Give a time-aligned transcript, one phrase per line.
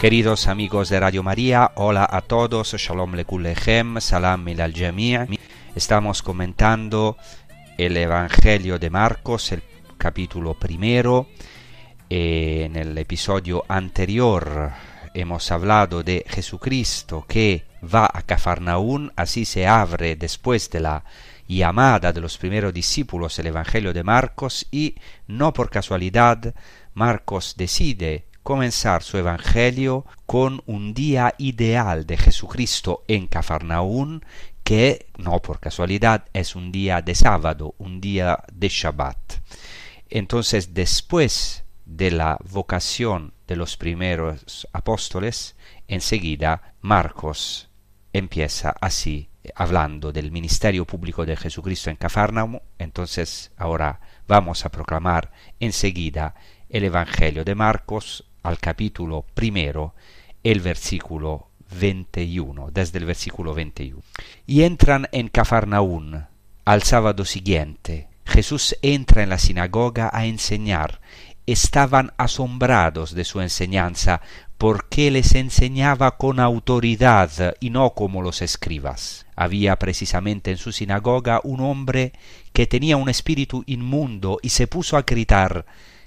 [0.00, 5.38] Queridos amigos de Radio María, hola a todos, Shalom Lekulechem, Salam al Jami'.
[5.74, 7.18] Estamos comentando
[7.76, 9.62] el Evangelio de Marcos, el
[9.98, 11.26] capítulo primero.
[12.08, 14.70] Eh, en el episodio anterior
[15.12, 21.04] hemos hablado de Jesucristo que va a Cafarnaún, así se abre después de la
[21.46, 24.94] llamada de los primeros discípulos el Evangelio de Marcos y
[25.26, 26.54] no por casualidad
[26.94, 34.24] Marcos decide comenzar su Evangelio con un día ideal de Jesucristo en Cafarnaún
[34.64, 39.18] que no por casualidad es un día de sábado, un día de Shabbat.
[40.08, 45.56] Entonces después de la vocación de los primeros apóstoles,
[45.88, 47.68] enseguida Marcos
[48.12, 52.60] empieza así, hablando del ministerio público de Jesucristo en Cafarnaum.
[52.78, 56.34] Entonces ahora vamos a proclamar enseguida
[56.68, 59.94] el Evangelio de Marcos al capítulo primero,
[60.42, 64.02] el versículo 21, desde el versículo 21.
[64.46, 66.26] Y entran en Cafarnaún
[66.64, 68.08] al sábado siguiente.
[68.24, 71.00] Jesús entra en la sinagoga a enseñar.
[71.46, 74.20] Estaban asombrados de su enseñanza
[74.56, 79.26] porque les enseñaba con autoridad y no como los escribas.
[79.34, 82.12] Había precisamente en su sinagoga un hombre
[82.52, 85.64] que tenía un espíritu inmundo y se puso a gritar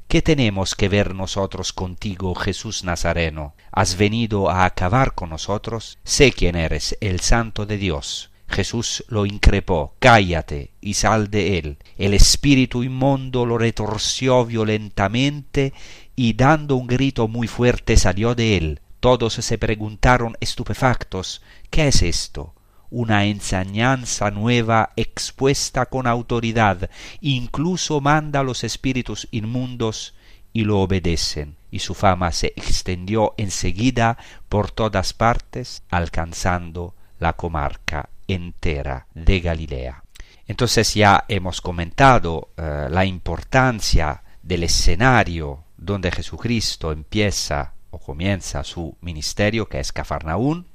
[0.08, 3.56] ¿Qué tenemos que ver nosotros contigo, Jesús Nazareno?
[3.72, 5.98] ¿Has venido a acabar con nosotros?
[6.04, 8.30] Sé quién eres, el Santo de Dios.
[8.48, 11.78] Jesús lo increpó, cállate y sal de él.
[11.98, 15.74] El espíritu inmundo lo retorció violentamente
[16.16, 18.82] y dando un grito muy fuerte salió de él.
[19.00, 22.54] Todos se preguntaron estupefactos, ¿qué es esto?
[22.94, 30.14] Una enseñanza nueva expuesta con autoridad, incluso manda a los espíritus inmundos
[30.54, 38.10] y lo obedecen, y su fama se extendió enseguida por todas partes, alcanzando la comarca
[38.28, 40.04] entera de Galilea.
[40.46, 48.96] Entonces ya hemos comentado eh, la importancia del escenario donde Jesucristo empieza o comienza su
[49.02, 50.68] ministerio, que es Cafarnaún,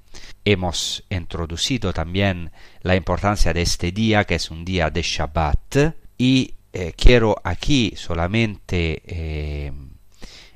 [0.45, 2.53] Hemos introducido también
[2.83, 7.95] la importancia de este día, que es un día de Shabbat, y eh, quiero aquí
[7.97, 9.73] solamente eh,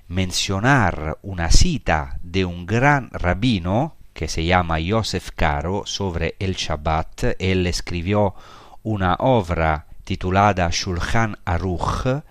[0.09, 7.37] mencionar una cita de un gran rabino que se llama Yosef Caro sobre el Shabbat.
[7.38, 8.35] Él escribió
[8.82, 12.23] una obra titulada Shulchan Aruch,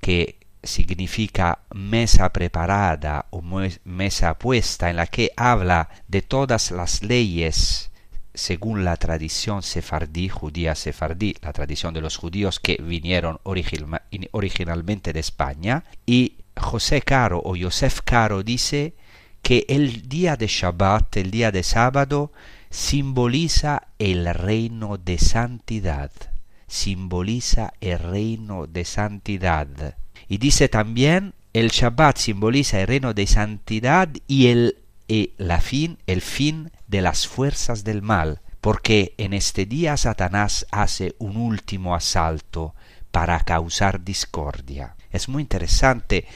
[0.00, 0.37] que
[0.68, 3.42] significa mesa preparada o
[3.84, 7.88] mesa puesta en la que habla de todas las leyes
[8.38, 15.12] según la tradición sefardí, judía sefardí, la tradición de los judíos que vinieron original, originalmente
[15.12, 18.94] de España, y José Caro o Yosef Caro dice
[19.42, 22.32] que el día de Shabbat, el día de sábado,
[22.70, 26.12] simboliza el reino de santidad,
[26.66, 29.96] simboliza el reino de santidad.
[30.28, 34.76] Y dice también, el Shabbat simboliza el reino de santidad y el,
[35.08, 38.40] y la fin, el fin de las fuerzas del mal.
[38.60, 42.74] porque en este día Satanás hace un último asalto
[43.12, 44.96] para causar discordia.
[45.10, 46.26] Es muy interesante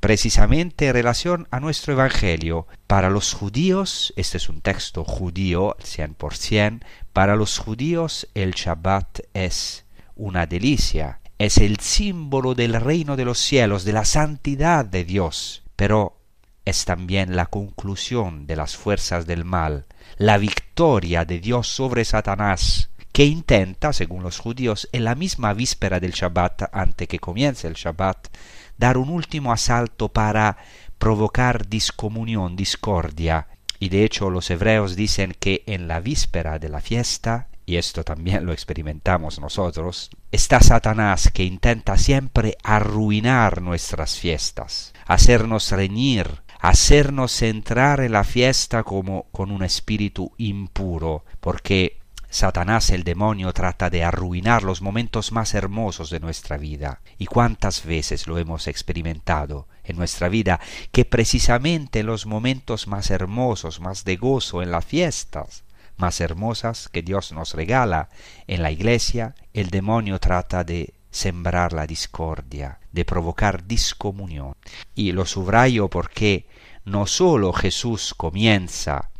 [0.00, 2.66] precisamente en relación a nuestro Evangelio.
[2.86, 6.80] Para los judíos, este es un texto judío 100%,
[7.12, 9.84] para los judíos el Shabbat es
[10.16, 15.62] una delicia, es el símbolo del reino de los cielos, de la santidad de Dios,
[15.76, 16.18] pero
[16.64, 19.86] es también la conclusión de las fuerzas del mal,
[20.16, 26.00] la victoria de Dios sobre Satanás, que intenta, según los judíos, en la misma víspera
[26.00, 28.28] del Shabbat, antes que comience el Shabbat,
[28.76, 30.58] dar un último asalto para
[30.98, 33.46] provocar discomunión, discordia.
[33.80, 38.02] Y de hecho los hebreos dicen que en la víspera de la fiesta, y esto
[38.02, 47.42] también lo experimentamos nosotros, está Satanás que intenta siempre arruinar nuestras fiestas, hacernos reñir, hacernos
[47.42, 51.98] entrar en la fiesta como con un espíritu impuro, porque
[52.30, 57.02] Satanás el demonio trata de arruinar los momentos más hermosos de nuestra vida.
[57.18, 60.58] ¿Y cuántas veces lo hemos experimentado en nuestra vida
[60.90, 65.64] que precisamente los momentos más hermosos, más de gozo en las fiestas,
[65.98, 68.08] más hermosas que Dios nos regala
[68.46, 74.54] en la iglesia, el demonio trata de sembrar la discordia, de provocar discomunión.
[74.94, 76.46] Y lo subrayo porque
[76.84, 79.10] no solo Jesús comienza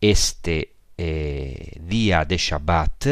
[0.00, 3.06] este eh, día de Shabbat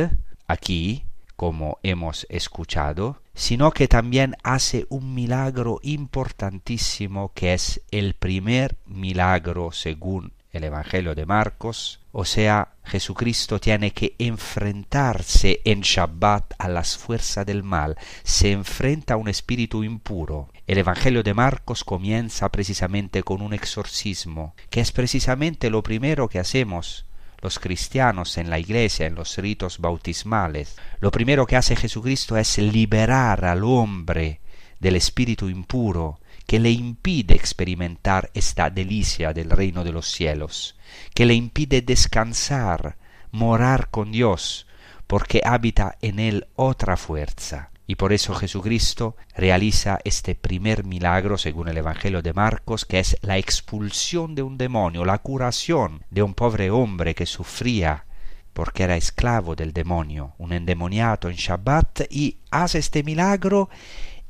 [0.47, 1.05] aquí,
[1.37, 9.73] como hemos escuchado, sino que también hace un milagro importantísimo que es el primer milagro
[9.73, 16.97] según el Evangelio de Marcos, o sea, Jesucristo tiene que enfrentarse en Shabbat a las
[16.97, 20.51] fuerzas del mal, se enfrenta a un espíritu impuro.
[20.67, 26.39] El Evangelio de Marcos comienza precisamente con un exorcismo, que es precisamente lo primero que
[26.39, 27.07] hacemos
[27.43, 32.57] los cristianos en la iglesia, en los ritos bautismales, lo primero que hace Jesucristo es
[32.59, 34.41] liberar al hombre
[34.81, 40.77] del espíritu impuro que le impide experimentar esta delicia del reino de los cielos,
[41.15, 42.97] que le impide descansar,
[43.31, 44.67] morar con Dios,
[45.07, 51.69] porque habita en él otra fuerza, y por eso Jesucristo realiza este primer milagro según
[51.69, 56.35] el Evangelio de Marcos, que es la expulsión de un demonio, la curación de un
[56.35, 58.07] pobre hombre que sufría
[58.55, 63.69] porque era esclavo del demonio, un endemoniato en Shabbat, y hace este milagro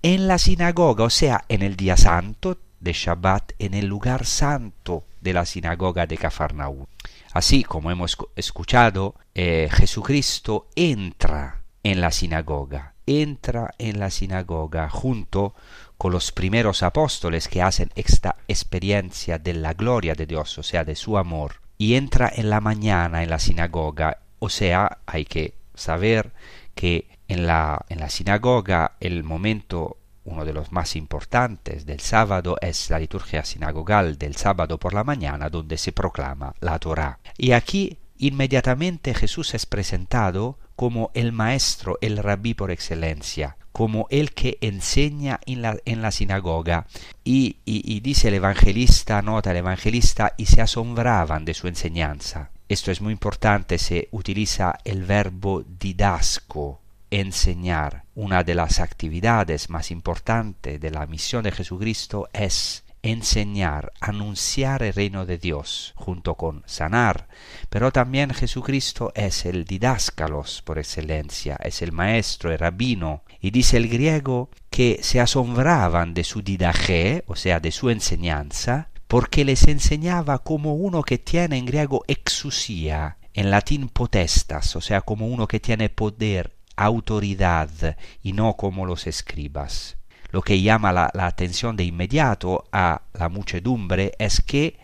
[0.05, 5.05] en la sinagoga, o sea, en el día santo de Shabbat, en el lugar santo
[5.21, 6.87] de la sinagoga de Cafarnaúm.
[7.33, 15.55] Así como hemos escuchado, eh, Jesucristo entra en la sinagoga entra en la sinagoga junto
[15.99, 20.85] con los primeros apóstoles que hacen esta experiencia de la gloria de Dios, o sea,
[20.85, 25.55] de su amor, y entra en la mañana en la sinagoga, o sea, hay que
[25.75, 26.33] saber
[26.75, 32.57] que en la, en la sinagoga el momento uno de los más importantes del sábado
[32.61, 37.19] es la liturgia sinagogal del sábado por la mañana donde se proclama la Torá.
[37.37, 44.33] Y aquí inmediatamente Jesús es presentado como el maestro, el rabí por excelencia, como el
[44.33, 46.87] que enseña en la, en la sinagoga.
[47.23, 52.51] Y, y, dice el evangelista, nota el evangelista, y se asombraban de su enseñanza.
[52.69, 56.81] Esto es muy importante, se utiliza el verbo didasco,
[57.21, 58.05] enseñar.
[58.15, 64.95] Una de las actividades más importantes de la misión de Jesucristo es enseñar, anunciar el
[64.95, 67.29] reino de Dios, junto con sanar.
[67.69, 73.23] Pero también Jesucristo es el didáscalos por excelencia, es el maestro, el rabino.
[73.41, 78.89] Y dice el griego que se asombraban de su didaje, o sea, de su enseñanza,
[79.07, 85.03] porque les enseñaba como uno que tiene en griego exusía, en latín potestas, o sea,
[85.03, 89.97] como uno que tiene poder, autoridad, y no como los escribas
[90.35, 94.81] lo que llama la, atención de inmediato a la muchedumbre es que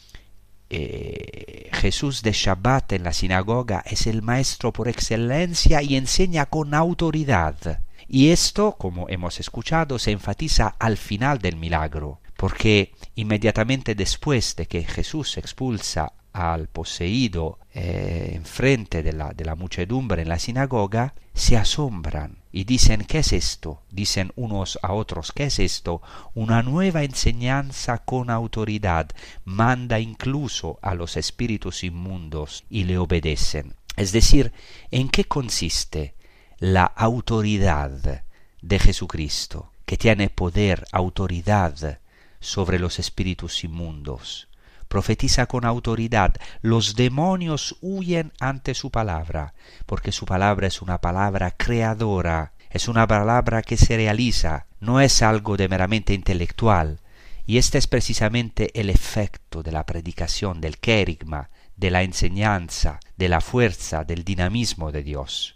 [0.69, 6.73] eh, Jesús de Shabbat en la sinagoga es el maestro por excelencia y enseña con
[6.73, 7.83] autoridad.
[8.07, 14.69] Y esto, como hemos escuchado, se enfatiza al final del milagro, porque inmediatamente después de
[14.69, 21.15] que Jesús expulsa al poseído eh, enfrente de la, de la muchedumbre en la sinagoga,
[21.35, 23.83] se asombran y dicen, ¿qué es esto?
[23.91, 26.03] Dicen unos a otros, ¿qué es esto?
[26.35, 29.09] Una nueva enseñanza con autoridad,
[29.45, 33.75] manda incluso a los espíritus inmundos y le obedecen.
[33.97, 34.53] Es decir,
[34.91, 36.15] ¿en qué consiste
[36.59, 38.25] la autoridad
[38.61, 42.01] de Jesucristo, que tiene poder, autoridad
[42.41, 44.50] sobre los espíritus inmundos?
[44.91, 46.35] Profetiza con autoridad.
[46.61, 49.55] Los demonios huyen ante su palabra,
[49.87, 55.23] porque su palabra es una palabra creadora, es una palabra que se realiza, no es
[55.23, 56.99] algo de meramente intelectual.
[57.47, 63.29] Y este es precisamente el efecto de la predicación, del querigma, de la enseñanza, de
[63.29, 65.55] la fuerza, del dinamismo de Dios.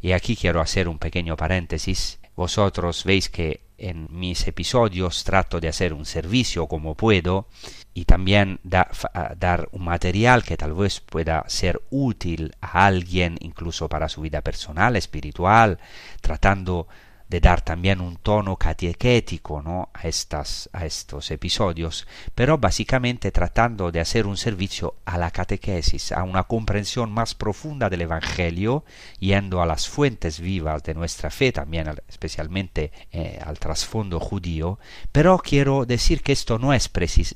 [0.00, 2.18] Y aquí quiero hacer un pequeño paréntesis.
[2.34, 7.48] Vosotros veis que en mis episodios trato de hacer un servicio como puedo
[7.92, 8.88] y también da,
[9.36, 14.42] dar un material que tal vez pueda ser útil a alguien incluso para su vida
[14.42, 15.78] personal, espiritual,
[16.20, 16.88] tratando
[17.28, 19.90] de dar también un tono catequético ¿no?
[19.92, 26.12] a, estas, a estos episodios, pero básicamente tratando de hacer un servicio a la catequesis,
[26.12, 28.84] a una comprensión más profunda del Evangelio,
[29.18, 34.78] yendo a las fuentes vivas de nuestra fe, también especialmente eh, al trasfondo judío,
[35.12, 36.90] pero quiero decir que esto no es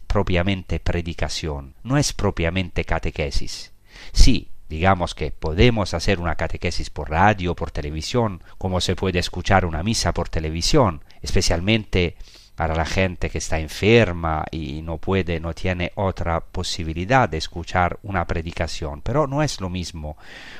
[0.07, 3.73] propiamente predicación, no es propiamente catequesis.
[4.13, 9.65] Sí, Digamos que podemos hacer una catequesis por radio, por televisión, como se puede escuchar
[9.65, 12.17] una misa por televisión, especialmente
[12.59, 18.01] para la gente que está enferma y no puede, no tiene otra posibilidad de escuchar
[18.03, 19.01] una predicación.
[19.01, 20.17] Pero no es lo mismo,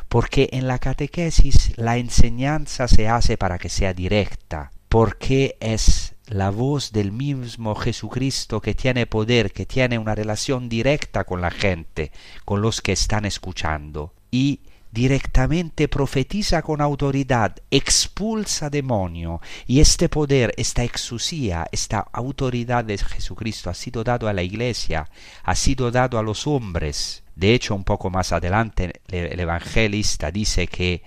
[0.09, 6.51] porque en la catequesis la enseñanza se hace para que sea directa, porque es la
[6.51, 12.13] voz del mismo Jesucristo que tiene poder, que tiene una relación directa con la gente,
[12.45, 20.53] con los que están escuchando, y directamente profetiza con autoridad, expulsa demonio, y este poder,
[20.57, 25.09] esta exusía, esta autoridad de Jesucristo ha sido dado a la iglesia,
[25.43, 30.67] ha sido dado a los hombres, de hecho, un poco más adelante el evangelista dice
[30.67, 31.05] que,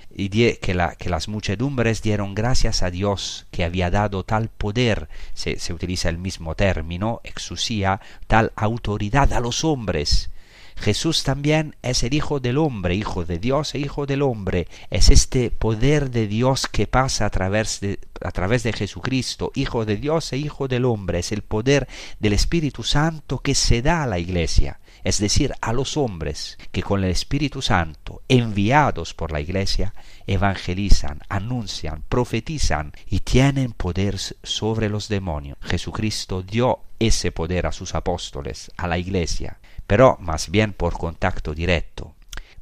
[0.61, 6.17] que, las muchedumbres dieron gracias a Dios que había dado tal poder, se, utiliza el
[6.17, 10.29] mismo término, exusía, tal autoridad a los hombres.
[10.77, 14.69] Jesús también es el Hijo del Hombre, Hijo de Dios e Hijo del Hombre.
[14.89, 19.83] Es este poder de Dios que pasa a través de, a través de Jesucristo, Hijo
[19.83, 21.19] de Dios e Hijo del Hombre.
[21.19, 21.89] Es el poder
[22.21, 26.83] del Espíritu Santo que se da a la Iglesia es decir, a los hombres que
[26.83, 29.93] con el Espíritu Santo, enviados por la Iglesia,
[30.27, 35.57] evangelizan, anuncian, profetizan y tienen poder sobre los demonios.
[35.61, 41.53] Jesucristo dio ese poder a sus apóstoles, a la Iglesia, pero más bien por contacto
[41.53, 42.15] directo.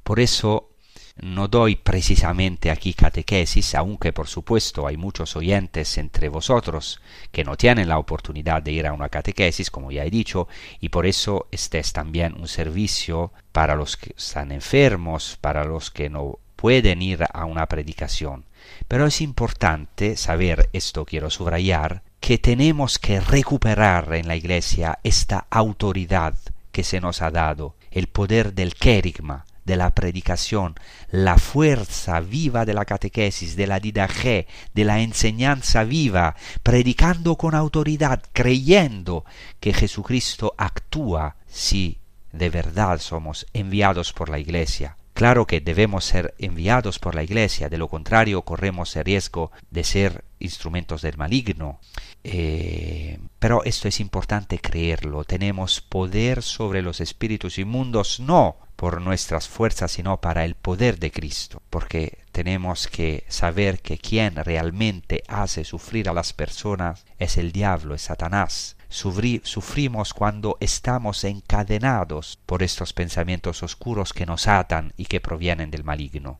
[0.04, 0.69] Por eso
[1.22, 7.56] no doy precisamente aquí catequesis, aunque por supuesto hay muchos oyentes entre vosotros que no
[7.58, 10.48] tienen la oportunidad de ir a una catequesis, como ya he dicho,
[10.80, 15.92] y por eso este es también un servicio para los que están enfermos, para los
[15.92, 18.46] que no pueden ir a una predicación.
[18.88, 25.48] Pero es importante saber, esto quiero subrayar, que tenemos que recuperar en la Iglesia esta
[25.50, 26.36] autoridad
[26.72, 28.76] que se nos ha dado, el poder del
[29.70, 30.74] de la predicación,
[31.12, 37.54] la fuerza viva de la catequesis, de la didaje, de la enseñanza viva, predicando con
[37.54, 39.26] autoridad, creyendo
[39.60, 42.00] que Jesucristo actúa si
[42.32, 44.98] de verdad somos enviados por la Iglesia.
[45.14, 49.84] Claro que debemos ser enviados por la Iglesia, de lo contrario corremos el riesgo de
[49.84, 51.80] ser instrumentos del maligno.
[52.24, 55.26] Eh, pero esto es importante creerlo.
[55.26, 61.12] Tenemos poder sobre los espíritus inmundos, no por nuestras fuerzas, sino para el poder de
[61.12, 67.52] Cristo, porque tenemos que saber que quien realmente hace sufrir a las personas es el
[67.52, 68.78] diablo, es Satanás.
[68.88, 75.84] sufrimos cuando estamos encadenados por estos pensamientos oscuros que nos atan y que provienen del
[75.84, 76.40] maligno.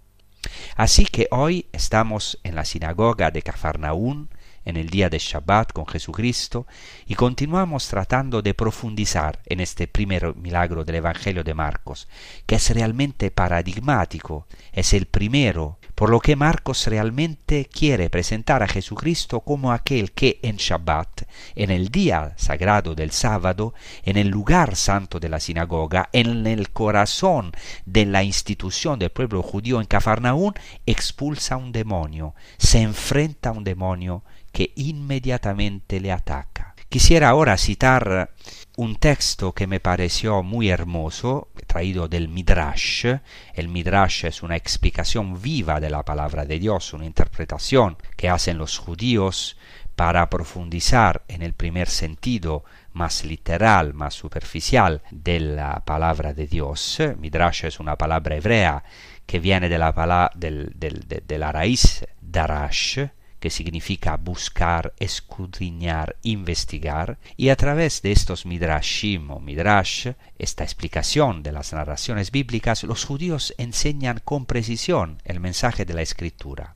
[0.78, 4.30] Así que hoy estamos en la sinagoga de Cafarnaún,
[4.70, 6.68] en el día de Shabbat con Jesucristo
[7.06, 12.08] y continuamos tratando de profundizar en este primer milagro del Evangelio de Marcos,
[12.46, 18.68] que es realmente paradigmático, es el primero, por lo que Marcos realmente quiere presentar a
[18.68, 21.24] Jesucristo como aquel que en Shabbat,
[21.56, 23.74] en el día sagrado del sábado,
[24.04, 27.52] en el lugar santo de la sinagoga, en el corazón
[27.86, 30.54] de la institución del pueblo judío en Cafarnaún,
[30.86, 36.76] expulsa un demonio, se enfrenta a un demonio que inmediatamente le ataca.
[36.90, 38.34] Quisiera ahora citar
[38.76, 43.06] un texto que me pareció muy hermoso, traído del Midrash.
[43.54, 48.58] El Midrash es una explicación viva de la palabra de Dios, una interpretación que hacen
[48.58, 49.56] los judíos
[49.96, 52.64] para profundizar en el primer sentido
[52.94, 57.00] más literal, más superficial de la palabra de Dios.
[57.20, 58.84] Midrash es una palabra hebrea
[59.26, 63.00] que viene de la, del, de la raíz darash,
[63.40, 71.42] que significa buscar, escudriñar, investigar, y a través de estos midrashim o midrash, esta explicación
[71.44, 76.76] de las narraciones bíblicas, los judíos enseñan con precisión el mensaje de la escritura.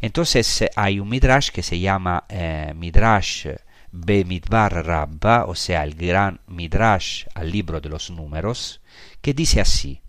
[0.00, 3.48] Entonces eh, hay un midrash que se llama eh, midrash
[3.96, 8.80] Bemidbar Rabba, o sea, el gran midrash al libro de los números,
[9.20, 10.02] que dice así,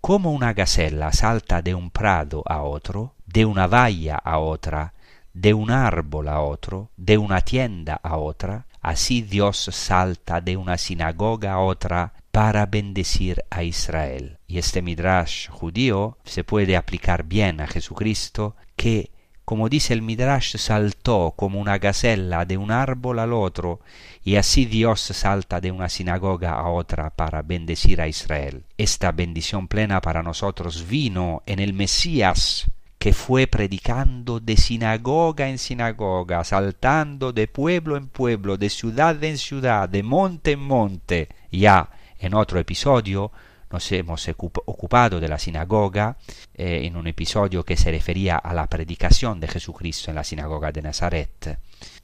[0.00, 4.94] como una gacela salta de un prado a otro, de una valla a otra,
[5.40, 10.76] de un árbol a otro, de una tienda a otra, así Dios salta de una
[10.76, 14.36] sinagoga a otra para bendecir a Israel.
[14.46, 19.12] Y este midrash judío se puede aplicar bien a Jesucristo, que,
[19.46, 23.80] como dice el midrash, saltó como una gacela de un árbol al otro,
[24.22, 28.64] y así Dios salta de una sinagoga a otra para bendecir a Israel.
[28.76, 32.70] Esta bendición plena para nosotros vino en el Mesías,
[33.00, 39.38] que fue predicando de sinagoga en sinagoga, saltando de pueblo en pueblo, de ciudad en
[39.38, 41.28] ciudad, de monte en monte.
[41.50, 41.88] Ya
[42.18, 43.32] en otro episodio
[43.70, 46.18] nos hemos ocupado de la sinagoga,
[46.52, 50.70] eh, en un episodio que se refería a la predicación de Jesucristo en la sinagoga
[50.70, 51.58] de Nazaret.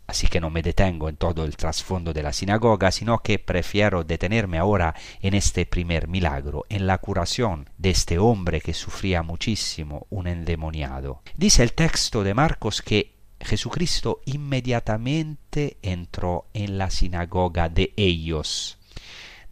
[0.07, 4.05] Así que no me detengo en todo el trasfondo de la sinagoga, sino que prefiero
[4.05, 10.07] detenerme ahora en este primer milagro, en la curación de este hombre que sufría muchísimo,
[10.11, 11.23] un endemoniado.
[11.37, 18.79] Dice el texto de Marcos que Jesucristo inmediatamente entró en la sinagoga de ellos.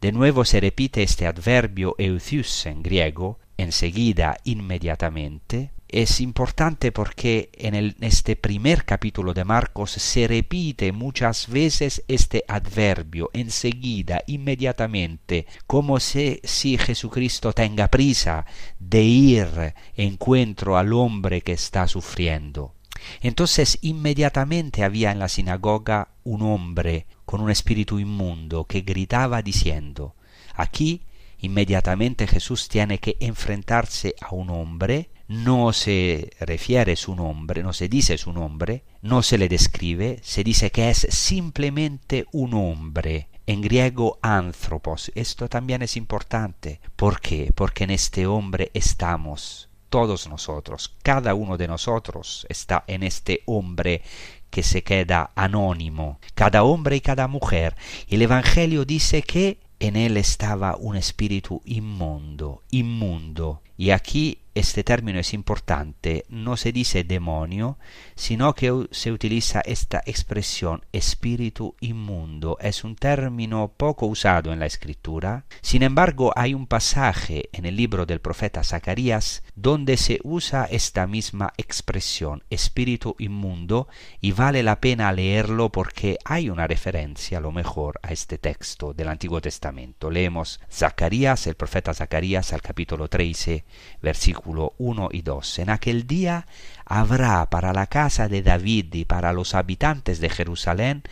[0.01, 7.95] De nuevo se repite este adverbio euthius en griego, enseguida, inmediatamente, es importante porque en,
[8.01, 16.41] este primer capítulo de Marcos se repite muchas veces este adverbio enseguida, inmediatamente, como si,
[16.43, 18.47] si Jesucristo tenga prisa
[18.79, 22.75] de ir encuentro al hombre que está sufriendo.
[23.21, 30.15] Entonces inmediatamente había en la sinagoga un hombre con un espíritu inmundo que gritaba diciendo,
[30.55, 31.03] aquí
[31.39, 37.89] inmediatamente Jesús tiene que enfrentarse a un hombre no se refiere su nombre, no se
[37.89, 43.29] dice su nombre, no se le describe, se dice que es simplemente un hombre.
[43.47, 45.13] En griego anthropos.
[45.15, 46.81] Esto también es importante.
[46.97, 47.53] ¿Por qué?
[47.55, 54.03] Porque en este hombre estamos todos nosotros, cada uno de nosotros está en este hombre
[54.51, 57.77] que se queda anónimo, cada hombre y cada mujer.
[58.09, 63.63] El Evangelio dice que en él estaba un espíritu inmundo, inmundo.
[63.77, 67.77] Y aquí este término es importante, no se dice demonio,
[68.15, 72.57] sino que se utiliza esta expresión espíritu inmundo.
[72.61, 75.45] Es un término poco usado en la escritura.
[75.61, 81.09] Sin embargo, hay un pasaje en el libro del profeta Zacarías donde se usa esta
[81.09, 83.89] misma expresión, espíritu inmundo,
[84.21, 88.95] y vale la pena leerlo porque hay una referencia a lo mejor a este texto
[88.95, 90.11] del Antiguo Testamento.
[90.11, 93.65] Leemos Zacarías, el profeta Zacarías al capítulo 13,
[94.01, 95.59] versículo 1 y 2.
[95.61, 96.47] En aquel día
[96.85, 101.03] habrá para la casa de David y para los habitantes de Jerusalén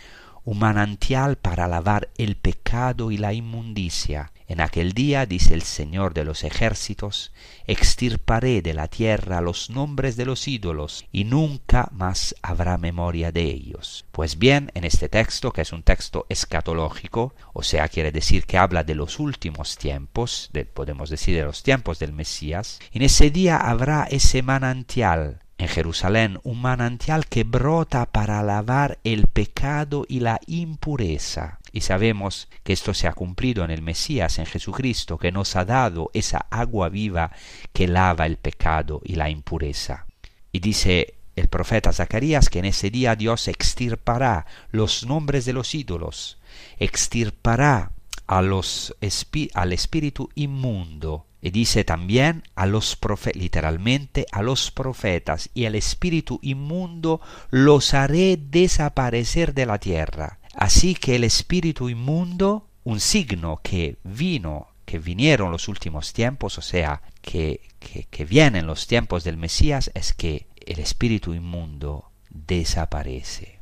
[0.44, 4.32] un manantial para lavar el pecado y la inmundicia.
[4.52, 7.32] En aquel día, dice el Señor de los ejércitos,
[7.66, 13.44] extirparé de la tierra los nombres de los ídolos, y nunca más habrá memoria de
[13.44, 14.04] ellos.
[14.12, 18.58] Pues bien, en este texto, que es un texto escatológico, o sea, quiere decir que
[18.58, 23.56] habla de los últimos tiempos, podemos decir de los tiempos del Mesías, en ese día
[23.56, 30.40] habrá ese manantial en Jerusalén un manantial que brota para lavar el pecado y la
[30.46, 31.60] impureza.
[31.72, 35.64] Y sabemos que esto se ha cumplido en el Mesías, en Jesucristo, que nos ha
[35.64, 37.32] dado esa agua viva
[37.72, 40.06] que lava el pecado y la impureza.
[40.52, 45.74] Y dice el profeta Zacarías que en ese día Dios extirpará los nombres de los
[45.74, 46.38] ídolos,
[46.78, 47.92] extirpará
[48.26, 48.94] a los
[49.54, 55.74] al espíritu inmundo y dice también a los profetas, literalmente a los profetas y el
[55.74, 60.38] espíritu inmundo los haré desaparecer de la tierra.
[60.54, 66.62] Así que el espíritu inmundo, un signo que vino, que vinieron los últimos tiempos, o
[66.62, 73.58] sea, que, que, que vienen los tiempos del Mesías, es que el espíritu inmundo desaparece.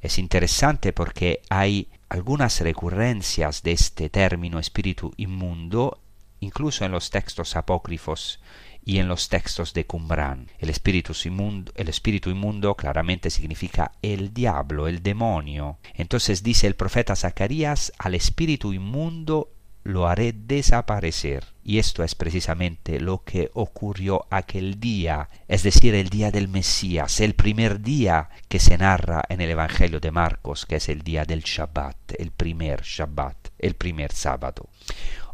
[0.00, 6.00] Es interesante porque hay algunas recurrencias de este término espíritu inmundo
[6.40, 8.40] incluso en los textos apócrifos
[8.84, 10.50] y en los textos de Qumran.
[10.58, 15.78] El espíritu, inmundo, el espíritu inmundo claramente significa el diablo, el demonio.
[15.94, 19.50] Entonces dice el profeta Zacarías, al espíritu inmundo
[19.84, 21.44] lo haré desaparecer.
[21.62, 27.20] Y esto es precisamente lo que ocurrió aquel día, es decir, el día del Mesías,
[27.20, 31.24] el primer día que se narra en el Evangelio de Marcos, que es el día
[31.24, 34.68] del Shabbat, el primer Shabbat, el primer sábado.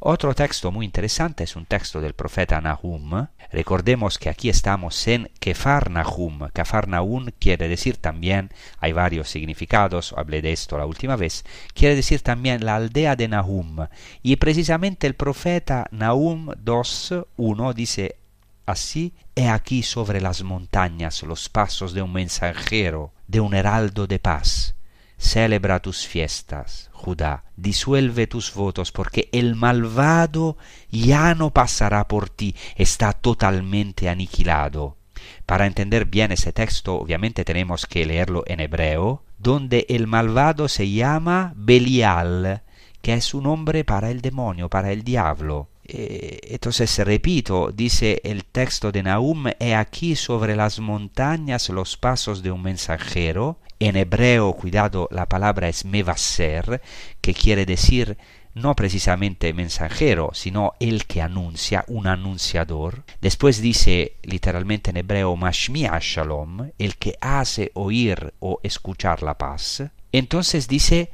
[0.02, 3.26] Otro texto muy interesante es un texto del profeta Nahum.
[3.52, 6.48] Recordemos que aquí estamos en Kefar Nahum.
[6.54, 11.96] Kefar Nahum quiere decir también, hay varios significados, hablé de esto la última vez, quiere
[11.96, 13.88] decir también la aldea de Nahum.
[14.22, 18.16] Y precisamente el profeta Nahum 2.1 dice
[18.64, 24.18] así, he aquí sobre las montañas los pasos de un mensajero, de un heraldo de
[24.18, 24.74] paz
[25.20, 30.56] celebra tus fiestas, Judá, disuelve tus votos, porque el malvado
[30.90, 34.96] ya no pasará por ti, está totalmente aniquilado.
[35.44, 40.90] Para entender bien ese texto, obviamente tenemos que leerlo en hebreo, donde el malvado se
[40.90, 42.62] llama Belial,
[43.02, 45.69] que es un nombre para el demonio, para el diablo.
[45.92, 52.44] Eh, entonces, repito, dice el texto de Nahum, he aquí sobre las montañas los pasos
[52.44, 56.80] de un mensajero, en hebreo, cuidado, la palabra es mevaser,
[57.20, 58.18] que quiere decir
[58.54, 63.02] no precisamente mensajero, sino el que anuncia, un anunciador.
[63.20, 69.82] Después dice literalmente en hebreo mashmi'a shalom, el que hace oír o escuchar la paz.
[70.12, 71.10] Entonces dice,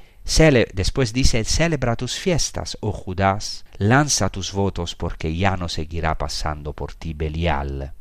[0.74, 6.72] después dice, celebra tus fiestas, oh Judas, lanza tus votos porque ya no seguirá pasando
[6.72, 7.92] por ti Belial.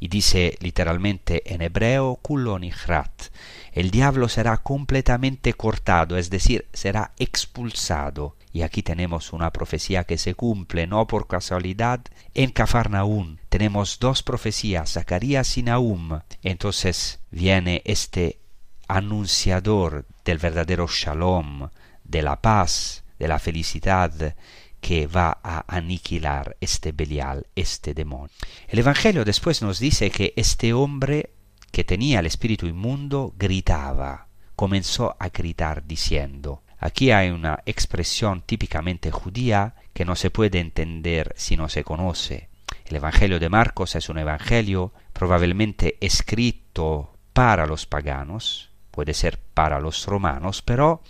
[0.00, 3.30] Y dice literalmente en hebreo, kulonihrat,
[3.72, 8.34] el diablo será completamente cortado, es decir, será expulsado.
[8.52, 12.00] Y aquí tenemos una profecía que se cumple no por casualidad.
[12.34, 16.20] En Cafarnaún tenemos dos profecías, Zacarías y Nahum.
[16.42, 18.40] Entonces viene este
[18.88, 21.68] anunciador del verdadero shalom,
[22.04, 24.34] de la paz, de la felicidad,
[24.80, 28.34] que va a aniquilar este Belial, este demonio.
[28.68, 31.34] El Evangelio después nos dice que este hombre
[31.70, 39.10] que tenía el espíritu inmundo gritaba, comenzó a gritar diciendo, aquí hay una expresión típicamente
[39.10, 42.48] judía que no se puede entender si no se conoce.
[42.86, 48.67] El Evangelio de Marcos es un Evangelio probablemente escrito para los paganos,
[48.98, 51.02] puede ser para los romanos, pero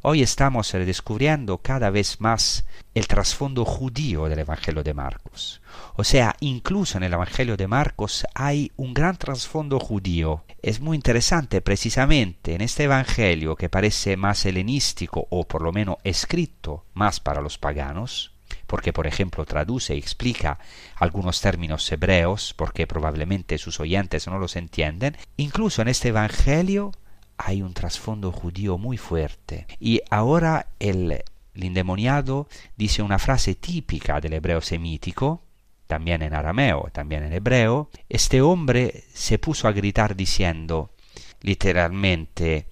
[0.00, 5.60] hoy estamos redescubriendo cada vez más el trasfondo judío del Evangelio de Marcos.
[5.94, 10.44] O sea, incluso en el Evangelio de Marcos hay un gran trasfondo judío.
[10.62, 15.96] Es muy interesante precisamente en este Evangelio que parece más helenístico o por lo menos
[16.02, 18.32] escrito más para los paganos,
[18.66, 20.58] porque por ejemplo traduce y explica
[20.96, 26.92] algunos términos hebreos porque probablemente sus oyentes no los entienden, incluso en este Evangelio
[27.36, 29.66] hay un trasfondo judío muy fuerte.
[29.80, 31.22] Y ahora el,
[31.54, 35.42] endemoniado dice una frase típica del hebreo semítico,
[35.86, 37.90] también en arameo, también en hebreo.
[38.08, 40.90] Este hombre se puso a gritar diciendo,
[41.42, 42.66] literalmente,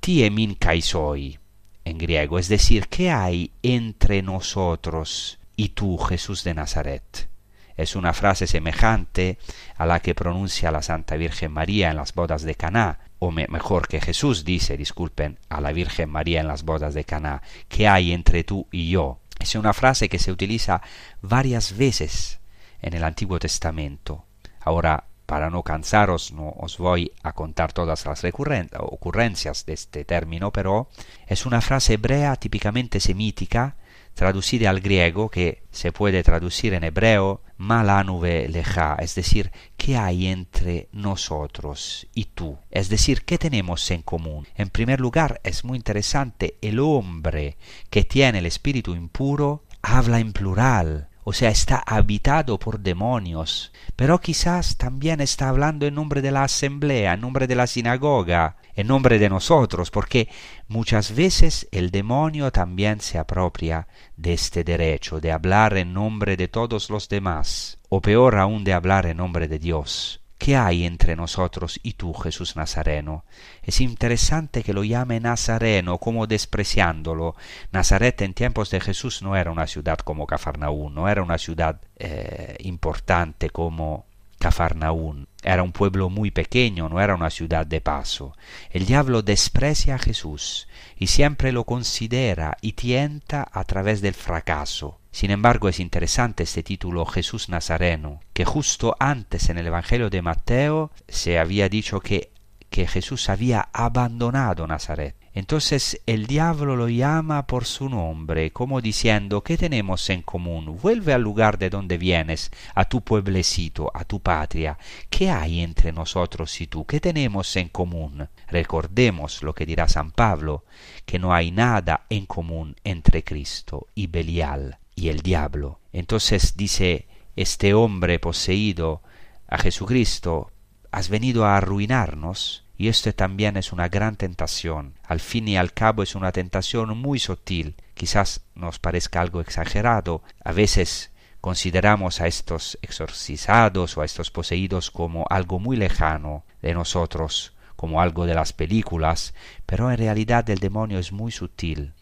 [0.00, 1.38] tie min kaisoi,
[1.84, 7.31] en griego, es decir, ¿qué hay entre nosotros y tú, Jesús de Nazaret?
[7.76, 9.38] Es una frase semejante
[9.76, 13.88] a la que pronuncia la Santa Virgen María en las bodas de Caná, o mejor
[13.88, 18.12] que Jesús dice, disculpen, a la Virgen María en las bodas de Caná, ¿qué hay
[18.12, 19.20] entre tú y yo?
[19.38, 20.82] Es una frase que se utiliza
[21.20, 22.40] varias veces
[22.80, 24.24] en el Antiguo Testamento.
[24.60, 30.52] Ahora, para no cansaros, no os voy a contar todas las ocurrencias de este término,
[30.52, 30.88] pero
[31.26, 33.76] es una frase hebrea típicamente semítica
[34.14, 40.26] traducida al griego que se puede traducir en hebreo malanuve leja, es decir, ¿qué hay
[40.26, 42.58] entre nosotros y tú?
[42.70, 44.46] Es decir, ¿qué tenemos en común?
[44.56, 47.56] En primer lugar, es muy interesante, el hombre
[47.88, 54.20] que tiene el espíritu impuro habla en plural, o sea, está habitado por demonios, pero
[54.20, 58.88] quizás también está hablando en nombre de la asamblea, en nombre de la sinagoga, en
[58.88, 60.28] nombre de nosotros, porque
[60.68, 66.48] muchas veces el demonio también se apropia de este derecho de hablar en nombre de
[66.48, 70.21] todos los demás, o peor aún de hablar en nombre de Dios.
[70.42, 73.24] ¿Qué hay entre nosotros y tú, Jesús Nazareno?
[73.62, 77.36] Es interesante que lo llame Nazareno como despreciándolo.
[77.70, 81.80] Nazaret en tiempos de Jesús no era una ciudad como Cafarnaún, no era una ciudad
[81.94, 84.06] eh, importante como
[84.40, 85.28] Cafarnaún.
[85.44, 88.36] Era un pueblo muy pequeño, no era una ciudad de paso.
[88.70, 94.98] El diablo desprecia a Jesús y siempre lo considera y tienta a través del fracaso.
[95.12, 100.22] Sin embargo, es interesante este título Jesús Nazareno, que justo antes en el Evangelio de
[100.22, 102.32] Mateo se había dicho que
[102.72, 105.14] que Jesús había abandonado Nazaret.
[105.34, 110.78] Entonces el diablo lo llama por su nombre, como diciendo, ¿qué tenemos en común?
[110.82, 114.78] Vuelve al lugar de donde vienes, a tu pueblecito, a tu patria.
[115.08, 116.84] ¿Qué hay entre nosotros y tú?
[116.84, 118.28] ¿Qué tenemos en común?
[118.48, 120.64] Recordemos lo que dirá San Pablo,
[121.06, 125.80] que no hay nada en común entre Cristo y Belial y el diablo.
[125.92, 129.02] Entonces dice este hombre poseído
[129.48, 130.50] a Jesucristo,
[130.90, 132.64] ¿has venido a arruinarnos?
[132.76, 134.94] Y esto también es una gran tentación.
[135.04, 137.76] Al fin y al cabo es una tentación muy sutil.
[137.94, 140.22] Quizás nos parezca algo exagerado.
[140.42, 146.74] A veces consideramos a estos exorcizados o a estos poseídos como algo muy lejano de
[146.74, 149.34] nosotros, como algo de las películas,
[149.66, 151.94] pero en realidad el demonio es muy sutil.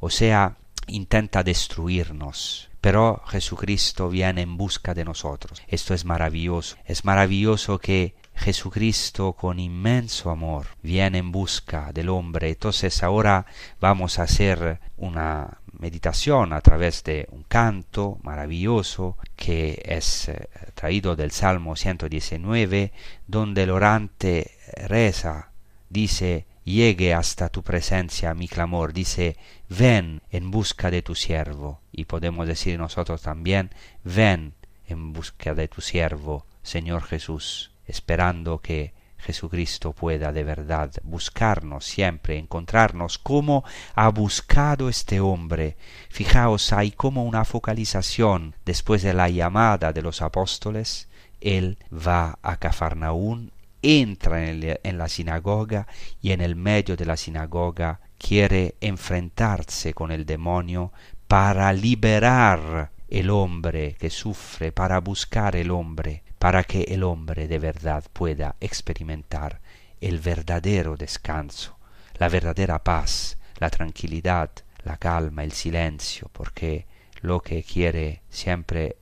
[0.00, 2.70] O sea, intenta destruirnos.
[2.80, 5.62] Pero Jesucristo viene en busca de nosotros.
[5.68, 6.76] Esto es maravilloso.
[6.84, 12.50] Es maravilloso que Jesucristo con inmenso amor viene en busca del hombre.
[12.50, 13.46] Entonces ahora
[13.80, 21.16] vamos a hacer una meditación a través de un canto maravilloso que es eh, traído
[21.16, 22.92] del Salmo 119,
[23.26, 24.52] donde el orante
[24.86, 25.50] reza,
[25.88, 29.36] dice, llegue hasta tu presencia mi clamor, dice,
[29.68, 31.80] ven en busca de tu siervo.
[31.92, 33.70] Y podemos decir nosotros también,
[34.02, 34.54] ven
[34.86, 42.38] en busca de tu siervo, Señor Jesús esperando que Jesucristo pueda de verdad buscarnos siempre,
[42.38, 45.76] encontrarnos como ha buscado este hombre.
[46.10, 51.08] Fijaos, hay como una focalización después de la llamada de los apóstoles.
[51.40, 53.52] Él va a Cafarnaún,
[53.84, 55.86] entra en, en la sinagoga
[56.20, 60.92] y en el medio de la sinagoga quiere enfrentarse con el demonio
[61.28, 67.58] para liberar el hombre que sufre, para buscar el hombre para que el hombre de
[67.58, 69.62] verdad pueda experimentar
[70.02, 71.78] el verdadero descanso,
[72.18, 74.50] la verdadera paz, la tranquilidad,
[74.82, 76.86] la calma, el silencio, porque
[77.22, 78.98] lo que quiere siempre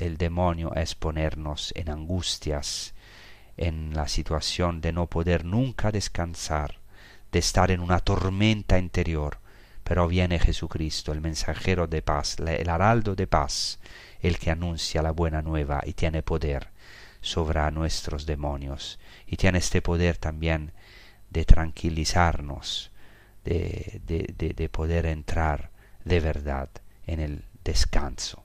[0.00, 2.93] el demonio es ponernos en angustias,
[3.56, 6.78] en la situación de no poder nunca descansar,
[7.32, 9.38] de estar en una tormenta interior.
[9.82, 13.78] Pero viene Jesucristo, el mensajero de paz, el heraldo de paz,
[14.20, 16.68] el que anuncia la buena nueva y tiene poder
[17.20, 20.72] sobre nuestros demonios y tiene este poder también
[21.30, 22.90] de tranquilizarnos,
[23.44, 25.70] de, de, de, poder entrar
[26.04, 26.68] de verdad
[27.06, 28.44] en el descanso.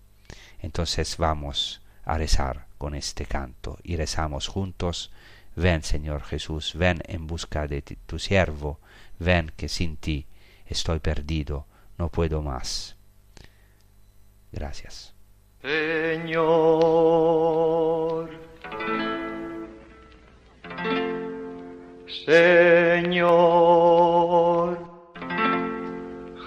[0.62, 5.12] Entonces vamos a rezar con este canto y rezamos juntos.
[5.56, 8.80] Ven Señor Jesús, ven en busca de tu siervo,
[9.20, 10.26] ven que sin ti
[10.66, 12.96] estoy perdido, no puedo más.
[14.52, 15.14] Gracias.
[15.62, 16.40] Señor,
[22.26, 23.60] Señor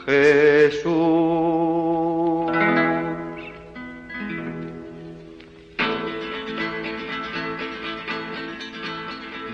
[0.07, 1.52] Jesús,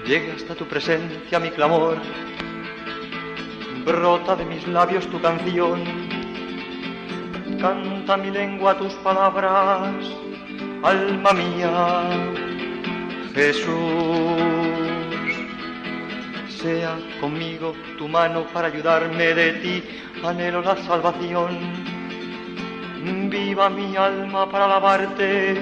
[0.09, 1.99] llegue hasta tu presencia mi clamor,
[3.85, 5.85] brota de mis labios tu canción.
[7.61, 9.93] Canta mi lengua tus palabras,
[10.83, 12.09] alma mía,
[13.35, 13.69] Jesús.
[16.49, 19.85] Sea conmigo tu mano para ayudarme de ti,
[20.25, 21.53] anhelo la salvación.
[23.29, 25.61] Viva mi alma para alabarte,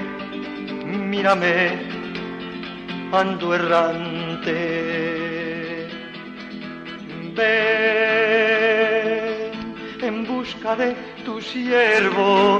[0.85, 1.97] mírame,
[3.11, 3.53] ando
[4.47, 4.87] Ven
[10.01, 12.59] en busca de tu siervo.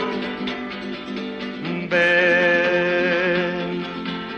[1.89, 3.85] Ven,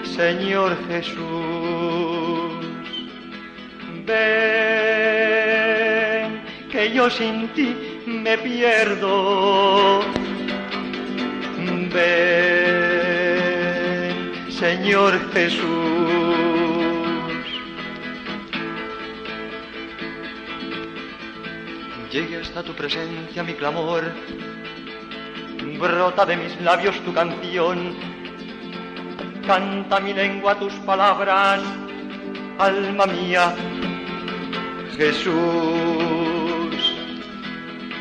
[0.03, 1.17] Señor Jesús.
[4.05, 4.19] Ven,
[6.71, 10.01] que yo sin ti me pierdo.
[11.91, 12.91] Ven,
[14.51, 16.68] Señor Jesús.
[22.11, 24.03] Llegue hasta tu presencia mi clamor,
[25.79, 27.95] brota de mis labios tu canción,
[29.45, 31.61] canta mi lengua tus palabras,
[32.57, 33.53] alma mía,
[34.97, 35.35] Jesús.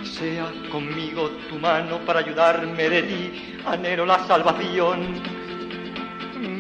[0.03, 5.23] Sea conmigo tu mano para ayudarme de ti, anhelo la salvación.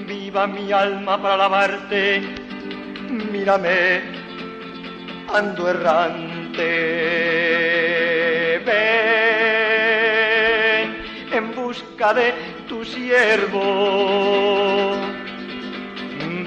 [0.06, 2.22] Viva mi alma para alabarte,
[3.32, 4.02] mírame,
[5.34, 7.28] ando errante ven
[11.32, 12.32] en busca de
[12.68, 13.58] tu siervo.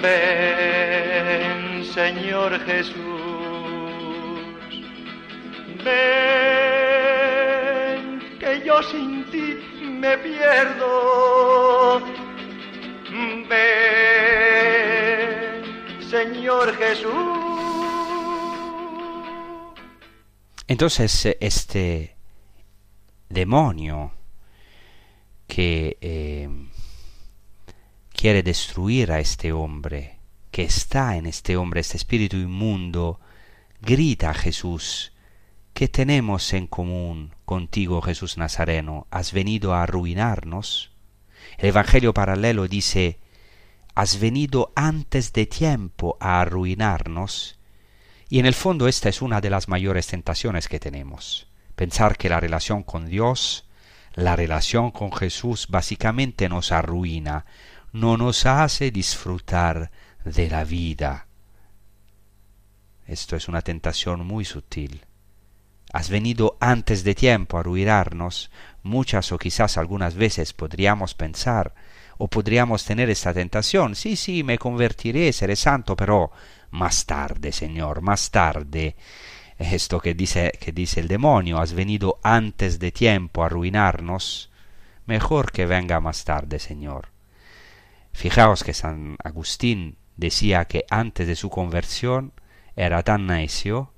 [0.01, 2.95] Ven, Señor Jesús.
[5.83, 5.93] Ven,
[8.39, 12.01] que yo sin ti me pierdo.
[13.49, 13.61] Ven,
[16.09, 17.50] Señor Jesús.
[20.71, 22.15] Entonces este
[23.27, 24.13] demonio
[25.45, 26.47] que eh,
[28.13, 33.19] quiere destruir a este hombre, que está en este hombre, este espíritu inmundo,
[33.81, 35.11] grita a Jesús,
[35.73, 39.07] ¿qué tenemos en común contigo, Jesús Nazareno?
[39.11, 40.93] ¿Has venido a arruinarnos?
[41.57, 43.19] El Evangelio paralelo dice,
[43.93, 47.59] has venido antes de tiempo a arruinarnos.
[48.31, 51.49] Y en el fondo esta es una de las mayores tentaciones que tenemos.
[51.75, 53.67] Pensar que la relación con Dios,
[54.13, 57.45] la relación con Jesús básicamente nos arruina,
[57.91, 59.91] no nos hace disfrutar
[60.23, 61.27] de la vida.
[63.05, 65.01] Esto es una tentación muy sutil.
[65.91, 68.49] Has venido antes de tiempo a arruinarnos.
[68.81, 71.73] Muchas o quizás algunas veces podríamos pensar
[72.17, 73.93] o podríamos tener esta tentación.
[73.93, 76.31] Sí, sí, me convertiré, seré santo, pero
[76.71, 78.95] más tarde, Señor, más tarde.
[79.57, 84.49] Esto que dice, que dice el demonio, has venido antes de tiempo a arruinarnos.
[85.05, 87.09] Mejor que venga más tarde, Señor.
[88.13, 92.33] Fijaos que San Agustín decía que antes de su conversión
[92.75, 93.93] era tan necio,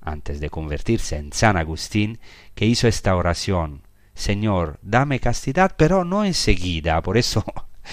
[0.00, 2.20] antes de convertirse en San Agustín,
[2.54, 3.82] que hizo esta oración,
[4.14, 7.00] Señor, dame castidad, pero no enseguida.
[7.02, 7.44] Por eso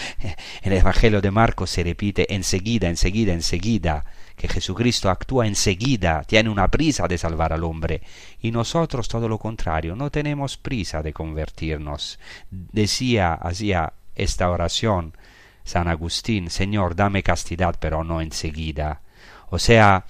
[0.22, 4.06] en el Evangelio de Marcos se repite enseguida, enseguida, enseguida,
[4.36, 8.02] que Jesucristo actúa enseguida, tiene una prisa de salvar al hombre.
[8.42, 12.20] Y nosotros todo lo contrario, no tenemos prisa de convertirnos.
[12.50, 15.14] Decía, hacía esta oración
[15.68, 19.02] San Agustín, Señor, dame castidad, pero no enseguida.
[19.50, 20.06] O sea,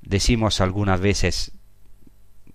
[0.00, 1.50] decimos algunas veces,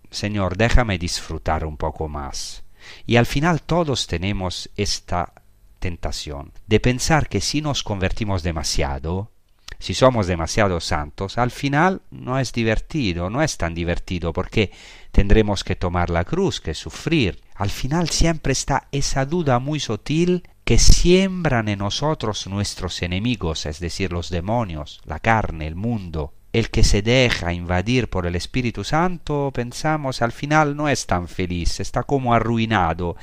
[0.09, 2.63] Señor, déjame disfrutar un poco más.
[3.05, 5.33] Y al final todos tenemos esta
[5.81, 9.31] tentación de pensar que si nos convertimos demasiado,
[9.79, 14.71] si somos demasiado santos, al final no es divertido, no es tan divertido porque
[15.11, 17.41] tendremos que tomar la cruz, que sufrir.
[17.55, 23.79] Al final siempre está esa duda muy sutil que siembran en nosotros nuestros enemigos, es
[23.79, 26.33] decir, los demonios, la carne, el mundo.
[26.53, 31.27] El que se deja invadir por el Espíritu Santo, pensamos, al final no es tan
[31.27, 33.15] feliz, está como arruinado.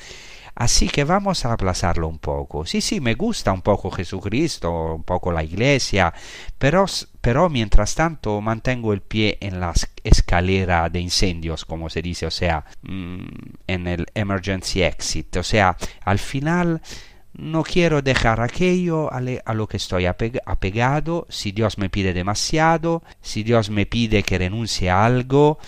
[0.58, 2.66] Así que vamos a aplazarlo un poco.
[2.66, 6.12] Sí, sí, me gusta un poco Jesucristo, un poco la iglesia,
[6.58, 6.84] pero,
[7.20, 12.32] pero mientras tanto mantengo el pie en la escalera de incendios, como se dice, o
[12.32, 13.26] sea, mm,
[13.68, 15.36] en el emergency exit.
[15.36, 16.82] O sea, al final
[17.34, 19.20] no quiero dejar aquello a,
[19.54, 24.90] lo que estoy apegado, si Dios me pide demasiado, si Dios me pide que renuncie
[24.90, 25.60] a algo,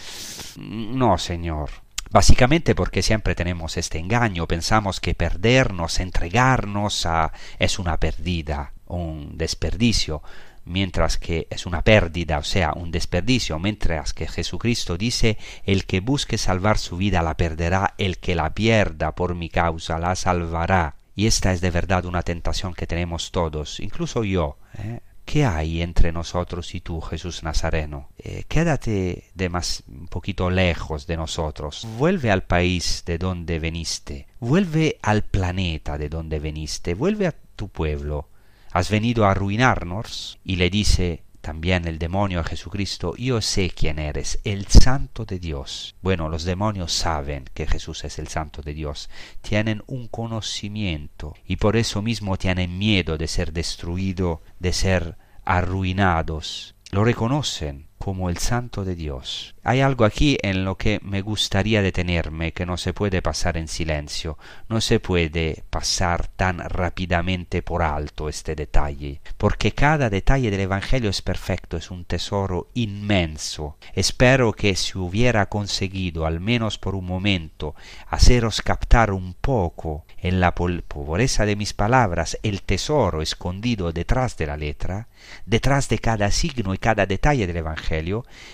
[0.59, 1.71] no, Señor.
[2.11, 9.39] Básicamente porque siempre tenemos este engaño, pensamos que perdernos, entregarnos a, es una pérdida, un
[9.39, 10.21] desperdicio,
[10.65, 16.01] mientras que es una pérdida, o sea, un desperdicio, mientras que Jesucristo dice, el que
[16.01, 20.97] busque salvar su vida la perderá, el que la pierda por mi causa la salvará.
[21.15, 24.59] Y esta es de verdad una tentación que tenemos todos, incluso yo.
[24.79, 25.01] ¿eh?
[25.31, 28.09] ¿Qué hay entre nosotros y tú, Jesús Nazareno?
[28.19, 31.87] Eh, quédate de más un poquito lejos de nosotros.
[31.99, 34.27] Vuelve al país de donde veniste.
[34.41, 36.95] Vuelve al planeta de donde veniste.
[36.95, 38.29] Vuelve a tu pueblo.
[38.73, 40.41] Has venido a arruinarnos.
[40.43, 45.39] Y le dice, también el demonio a Jesucristo, yo sé quién eres, el santo de
[45.39, 45.95] Dios.
[46.03, 51.57] Bueno, los demonios saben que Jesús es el santo de Dios, tienen un conocimiento y
[51.57, 56.75] por eso mismo tienen miedo de ser destruido, de ser arruinados.
[56.91, 59.55] Lo reconocen como el santo de Dios.
[59.63, 63.69] Hay algo aquí en lo que me gustaría detenerme, que no se puede pasar en
[63.69, 64.39] silencio,
[64.71, 71.11] no se puede pasar tan rápidamente por alto este detalle, porque cada detalle del Evangelio
[71.11, 73.77] es perfecto, es un tesoro inmenso.
[73.93, 77.75] Espero que si hubiera conseguido, al menos por un momento,
[78.09, 84.47] haceros captar un poco en la pobreza de mis palabras el tesoro escondido detrás de
[84.47, 85.09] la letra,
[85.45, 87.90] detrás de cada signo y cada detalle del Evangelio,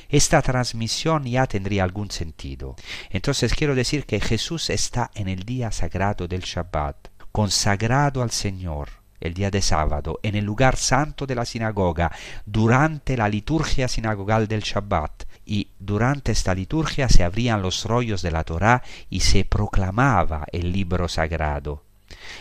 [0.09, 2.77] esta transmisión ya tendría algún sentido.
[3.11, 8.89] Entonces quiero decir que Jesús está en el día sagrado del Shabbat, consagrado al Señor,
[9.21, 12.11] el día de sábado, en el lugar santo de la sinagoga,
[12.45, 15.25] durante la liturgia sinagogal del Shabbat.
[15.45, 20.73] Y durante esta liturgia se abrían los rollos de la Torá y se proclamaba el
[20.73, 21.85] libro sagrado.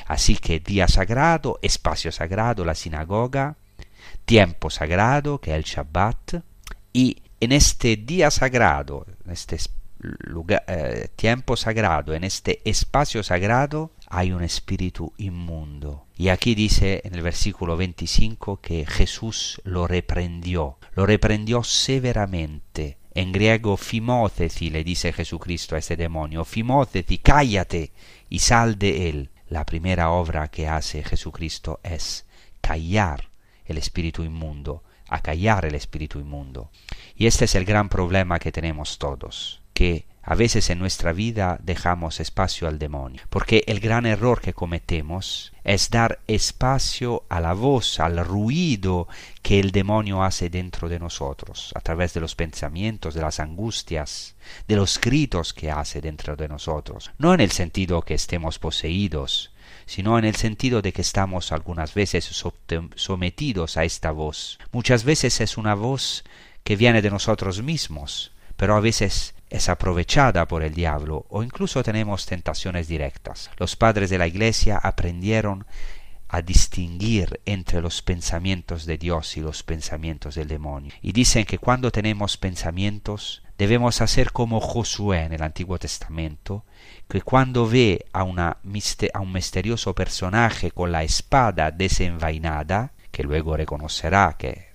[0.07, 3.57] Así que día sagrado, espacio sagrado, la sinagoga,
[4.25, 6.41] tiempo sagrado, que es el Shabbat,
[6.95, 9.57] y en este día sagrado, en este
[10.69, 16.05] eh, tiempo sagrado, en este espacio sagrado, hay un espíritu inmundo.
[16.15, 22.97] Y aquí dice en el versículo 25 que Jesús lo reprendió, lo reprendió severamente.
[23.13, 27.91] En griego, fimóceci, le dice Jesucristo a este demonio, fimóceci, cállate
[28.29, 29.31] y sal de él.
[29.49, 32.25] La primera obra que hace Jesucristo es
[32.61, 33.31] callar
[33.65, 36.69] el espíritu inmundo, acallar el espíritu inmundo.
[37.15, 41.59] Y este es el gran problema que tenemos todos, que a veces en nuestra vida
[41.61, 47.53] dejamos espacio al demonio, porque el gran error que cometemos es dar espacio a la
[47.53, 49.07] voz, al ruido
[49.43, 54.35] que el demonio hace dentro de nosotros, a través de los pensamientos, de las angustias,
[54.67, 57.11] de los gritos que hace dentro de nosotros.
[57.19, 59.51] No en el sentido que estemos poseídos,
[59.86, 62.25] sino en el sentido de que estamos algunas veces
[62.95, 64.59] sometidos a esta voz.
[64.71, 66.23] Muchas veces es una voz
[66.63, 71.83] que viene de nosotros mismos, pero a veces es aprovechada por el diablo o incluso
[71.83, 73.51] tenemos tentaciones directas.
[73.57, 75.65] Los padres de la Iglesia aprendieron
[76.27, 80.91] a distinguir entre los pensamientos de Dios y los pensamientos del demonio.
[81.01, 86.65] Y dicen que cuando tenemos pensamientos debemos hacer como Josué en el Antiguo Testamento,
[87.07, 94.69] que cuando ve a, un misterioso personaje con la espada desenvainada, que luego reconocerá que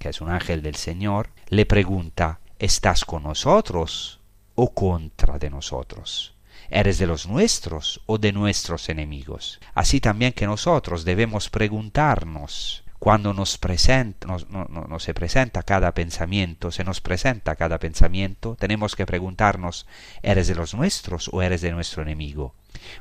[0.00, 4.20] es un ángel del Señor, le pregunta, ¿estás con nosotros
[4.54, 6.34] o contra de nosotros?
[6.68, 9.60] ¿Eres de los nuestros o de nuestros enemigos?
[9.74, 14.36] Así también que nosotros debemos preguntarnos cuando nos, presenta,
[14.98, 19.86] se presenta cada pensamiento, se nos presenta cada pensamiento, tenemos que preguntarnos,
[20.22, 22.54] ¿eres de los nuestros o eres de nuestro enemigo?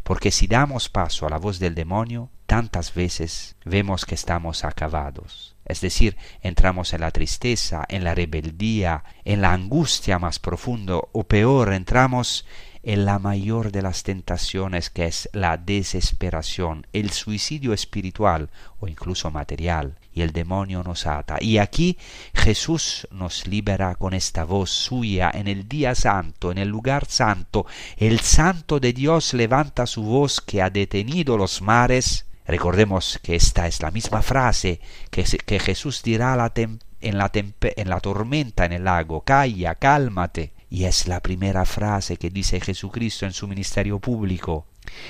[0.04, 5.56] Porque si damos paso a la voz del demonio, tantas veces vemos que estamos acabados.
[5.66, 11.24] Es decir, entramos en la tristeza, en la rebeldía, en la angustia más profundo, o
[11.24, 12.46] peor, entramos
[12.86, 19.31] en la mayor de las tentaciones que es la desesperación, el suicidio espiritual o incluso
[19.31, 21.38] material, y el demonio nos ata.
[21.41, 21.97] Y aquí
[22.36, 27.65] Jesús nos libera con esta voz suya en el día santo, en el lugar santo.
[27.97, 32.27] El santo de Dios levanta su voz que ha detenido los mares.
[32.45, 34.79] Recordemos que esta es la misma frase
[35.09, 40.84] que, que Jesús dirá en, la en la tormenta en el lago, calla, cálmate y
[40.84, 44.67] es la primera frase que dice Jesucristo en su ministerio público.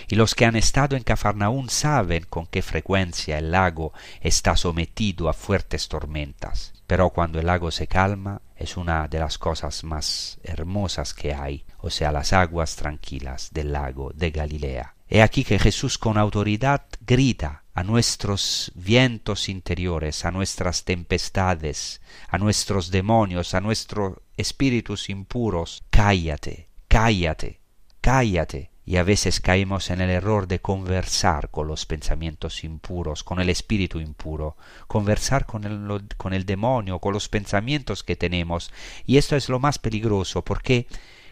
[0.07, 3.91] Y los que han estado en Cafarnaún saben con qué frecuencia el lago
[4.21, 6.75] está sometido a fuertes tormentas.
[6.85, 11.65] Pero cuando el lago se calma, es una de las cosas más hermosas que hay,
[11.79, 14.93] o sea, las aguas tranquilas del lago de Galilea.
[15.09, 22.39] He aquí que Jesús con autoridad grita a nuestros vientos interiores, a nuestras tempestades, a
[22.39, 27.59] nuestros demonios, a nuestros espíritus impuros, cállate, cállate,
[28.01, 28.71] cállate.
[28.87, 33.49] Y a veces caemos en el error de conversar con los pensamientos impuros, con el
[33.49, 34.57] espíritu impuro,
[34.87, 38.71] conversar con el, con el demonio, con los pensamientos que tenemos.
[39.05, 40.87] Y esto es lo más peligroso porque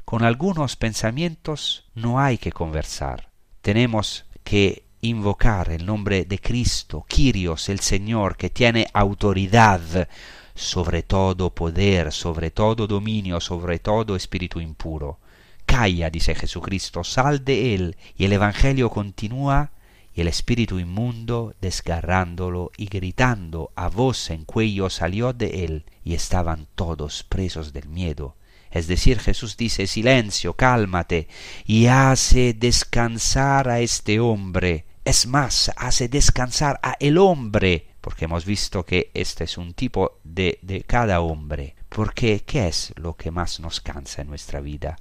[0.05, 3.33] con algunos pensamientos no hay que conversar
[3.63, 10.07] tenemos que invocar el nombre de Cristo, Kyrios, el Señor, que tiene autoridad
[10.55, 15.19] sobre todo poder, sobre todo dominio, sobre todo espíritu impuro.
[15.65, 19.71] Calla, dice Jesucristo, sal de él, y el Evangelio continúa,
[20.15, 26.13] y el espíritu inmundo, desgarrándolo y gritando a voz en cuello, salió de él, y
[26.13, 28.37] estaban todos presos del miedo,
[28.71, 31.27] es decir, Jesús dice, silencio, cálmate,
[31.65, 34.85] y hace descansar a este hombre.
[35.05, 40.19] Es más, hace descansar a el hombre, porque hemos visto que este es un tipo
[40.23, 41.75] de, de cada hombre.
[41.89, 44.97] Porque, ¿qué es lo que más nos cansa en nuestra vida?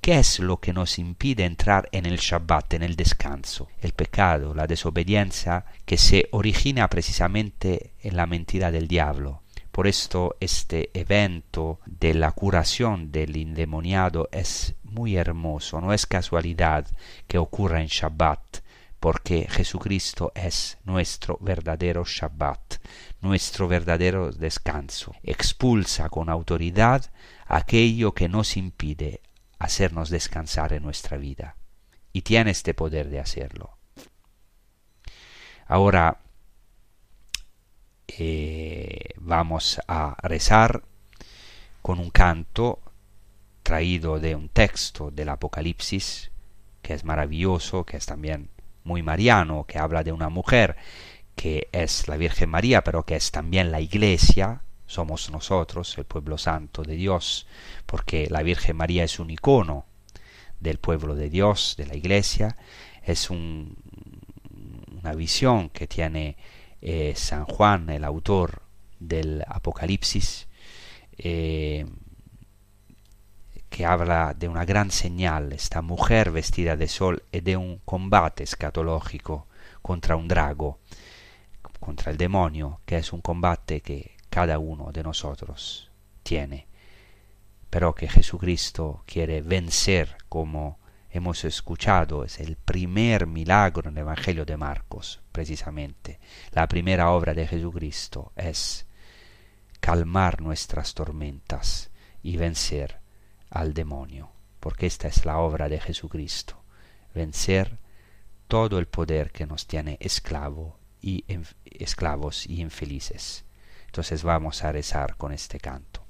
[0.00, 3.68] ¿Qué es lo que nos impide entrar en el Shabbat, en el descanso?
[3.80, 9.42] El pecado, la desobediencia que se origina precisamente en la mentira del diablo.
[9.70, 16.86] Por esto este evento de la curación del endemoniado es muy hermoso, no es casualidad
[17.26, 18.63] que ocurra en Shabbat,
[19.04, 22.76] porque Jesucristo es nuestro verdadero Shabbat,
[23.20, 25.14] nuestro verdadero descanso.
[25.22, 27.12] Expulsa con autoridad
[27.46, 29.20] aquello que nos impide
[29.58, 31.58] hacernos descansar en nuestra vida.
[32.14, 33.76] Y tiene este poder de hacerlo.
[35.66, 36.22] Ahora,
[38.08, 40.82] eh, vamos a rezar
[41.82, 42.80] con un canto
[43.62, 46.30] traído de un texto del Apocalipsis,
[46.80, 48.53] que es maravilloso, que es también
[48.84, 50.76] muy mariano, que habla de una mujer
[51.34, 56.38] que es la Virgen María, pero que es también la Iglesia, somos nosotros, el pueblo
[56.38, 57.46] santo de Dios,
[57.86, 59.86] porque la Virgen María es un icono
[60.60, 62.56] del pueblo de Dios, de la Iglesia,
[63.02, 63.76] es un,
[65.00, 66.36] una visión que tiene
[66.80, 68.62] eh, San Juan, el autor
[69.00, 70.48] del Apocalipsis,
[71.18, 71.86] eh,
[73.74, 78.44] que habla de una gran señal, esta mujer vestida de sol y de un combate
[78.44, 79.48] escatológico
[79.82, 80.78] contra un drago,
[81.80, 85.90] contra el demonio, que es un combate que cada uno de nosotros
[86.22, 86.68] tiene,
[87.68, 90.78] pero que Jesucristo quiere vencer como
[91.10, 96.20] hemos escuchado, es el primer milagro en el Evangelio de Marcos, precisamente.
[96.52, 98.86] La primera obra de Jesucristo es
[99.80, 101.90] calmar nuestras tormentas
[102.22, 103.02] y vencer
[103.50, 104.30] al demonio,
[104.60, 106.62] porque esta es la obra de Jesucristo,
[107.14, 107.78] vencer
[108.48, 111.24] todo el poder que nos tiene esclavo y
[111.64, 113.44] esclavos y infelices.
[113.86, 116.03] Entonces vamos a rezar con este canto.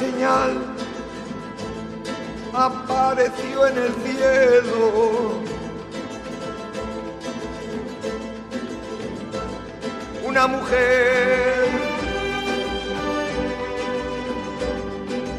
[0.00, 0.52] Señal
[2.54, 5.40] apareció en el cielo.
[10.24, 11.68] Una mujer,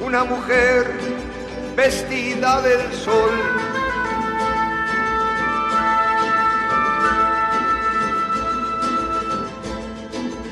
[0.06, 0.92] una mujer
[1.76, 3.32] vestida del sol.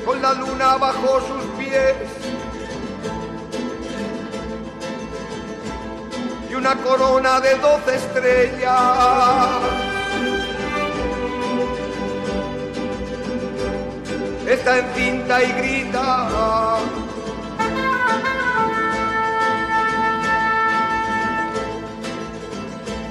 [0.04, 2.19] Con la luna bajo sus pies
[6.60, 9.62] una corona de doce estrellas.
[14.46, 16.78] Está encinta y grita.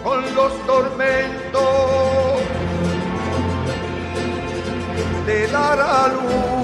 [0.04, 2.42] Con los tormentos
[5.26, 6.59] de la luz.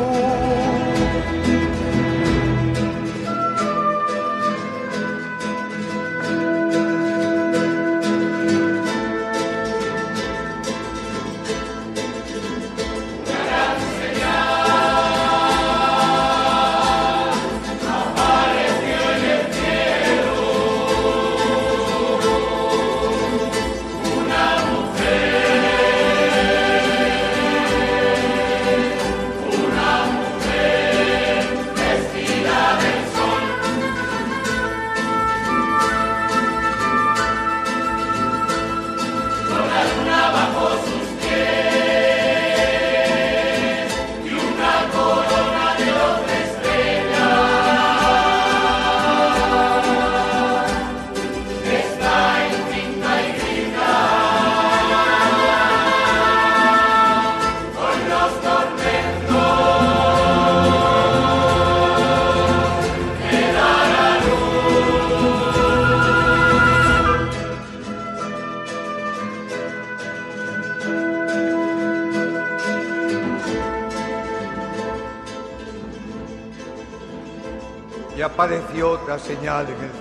[79.15, 79.94] Apareció otra señal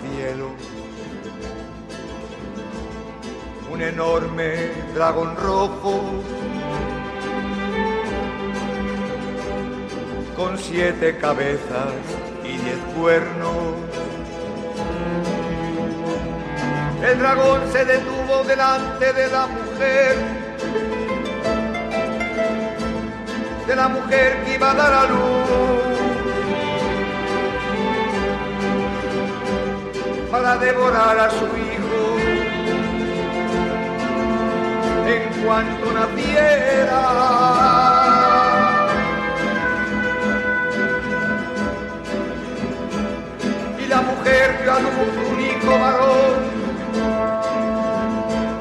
[44.81, 46.35] luz un hijo varón,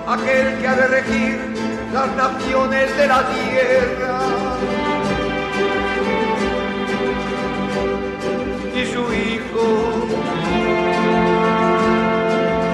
[0.08, 1.40] aquel que ha de regir
[1.94, 4.20] las naciones de la tierra.
[8.76, 10.08] Y su hijo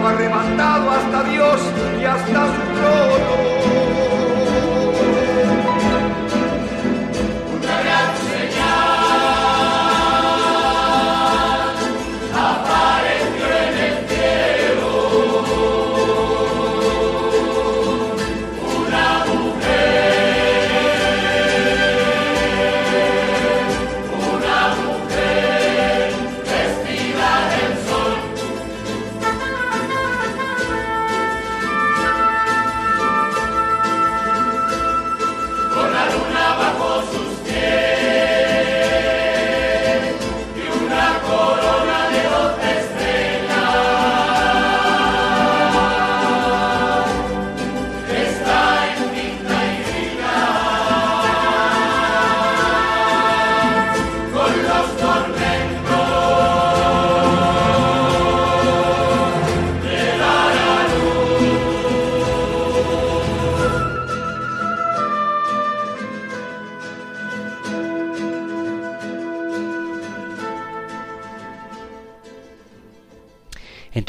[0.06, 1.60] arrebatado hasta Dios
[2.02, 3.59] y hasta su trono.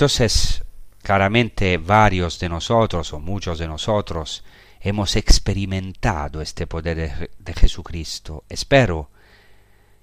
[0.01, 0.65] Entonces,
[1.03, 4.43] claramente varios de nosotros o muchos de nosotros
[4.81, 8.45] hemos experimentado este poder de, Jesucristo.
[8.49, 9.11] Espero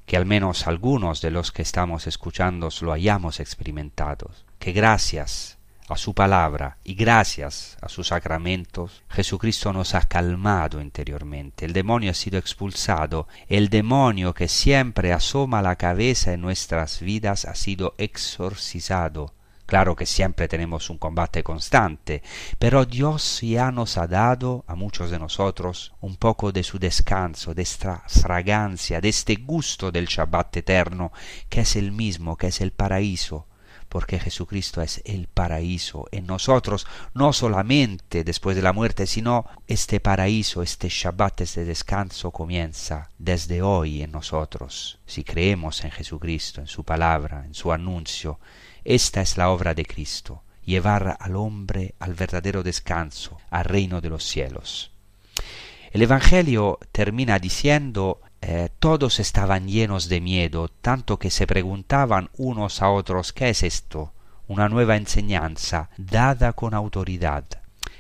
[0.06, 4.30] que al menos algunos de los que estamos escuchando lo hayamos experimentado.
[4.60, 5.58] Que gracias
[5.90, 11.66] a su palabra y gracias a sus sacramentos, Jesucristo nos ha calmado interiormente.
[11.66, 13.28] El demonio ha sido expulsado.
[13.48, 19.34] El demonio que siempre asoma la cabeza en nuestras vidas ha sido exorcizado.
[19.68, 22.24] Claro que siempre tenemos un combate constante,
[22.58, 27.54] pero Dios ya nos ha dado a muchos de nosotros un poco de su descanso,
[27.54, 31.12] de esta fragancia, de este gusto del Shabbat eterno,
[31.50, 33.46] que es el mismo, que es el paraíso,
[33.90, 40.00] porque Jesucristo es el paraíso en nosotros, no solamente después de la muerte, sino este
[40.00, 46.68] paraíso, este Shabbat, este descanso comienza desde hoy en nosotros, si creemos en Jesucristo, en
[46.68, 48.40] su palabra, en su anuncio,
[48.88, 54.08] esta es la obra de Cristo, llevar al hombre al verdadero descanso, al reino de
[54.08, 54.92] los cielos.
[55.92, 62.82] El Evangelio termina diciendo eh, todos estaban llenos de miedo, tanto que se preguntaban unos
[62.82, 64.14] a otros ¿qué es esto?
[64.48, 67.44] Una nueva enseñanza dada con autoridad.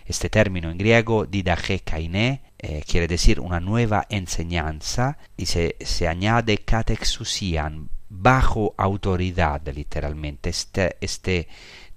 [0.05, 6.07] Este término en griego, didache kainé, eh, quiere decir una nueva enseñanza y se, se
[6.07, 10.49] añade katexusian, bajo autoridad, literalmente.
[10.49, 11.47] Este, este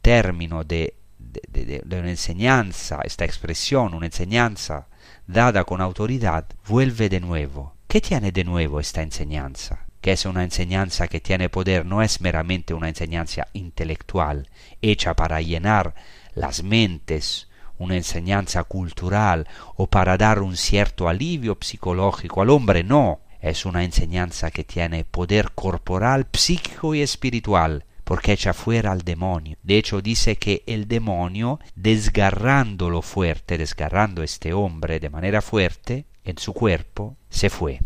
[0.02, 4.88] término de, de, una enseñanza, esta expresión, una enseñanza
[5.26, 7.74] dada con autoridad, vuelve de nuevo.
[7.86, 9.86] ¿Qué tiene de nuevo esta enseñanza?
[10.00, 14.48] Que es una enseñanza que tiene poder, no es meramente una enseñanza intelectual,
[14.80, 15.94] hecha para llenar
[16.34, 17.48] las mentes,
[17.78, 23.84] una enseñanza cultural o para dar un cierto alivio psicológico al hombre, no, es una
[23.84, 29.56] enseñanza que tiene poder corporal, psíquico y espiritual, porque echa fuera al demonio.
[29.62, 36.38] De hecho, dice que el demonio, desgarrándolo fuerte, desgarrando este hombre de manera fuerte en
[36.38, 37.80] su cuerpo, se fue.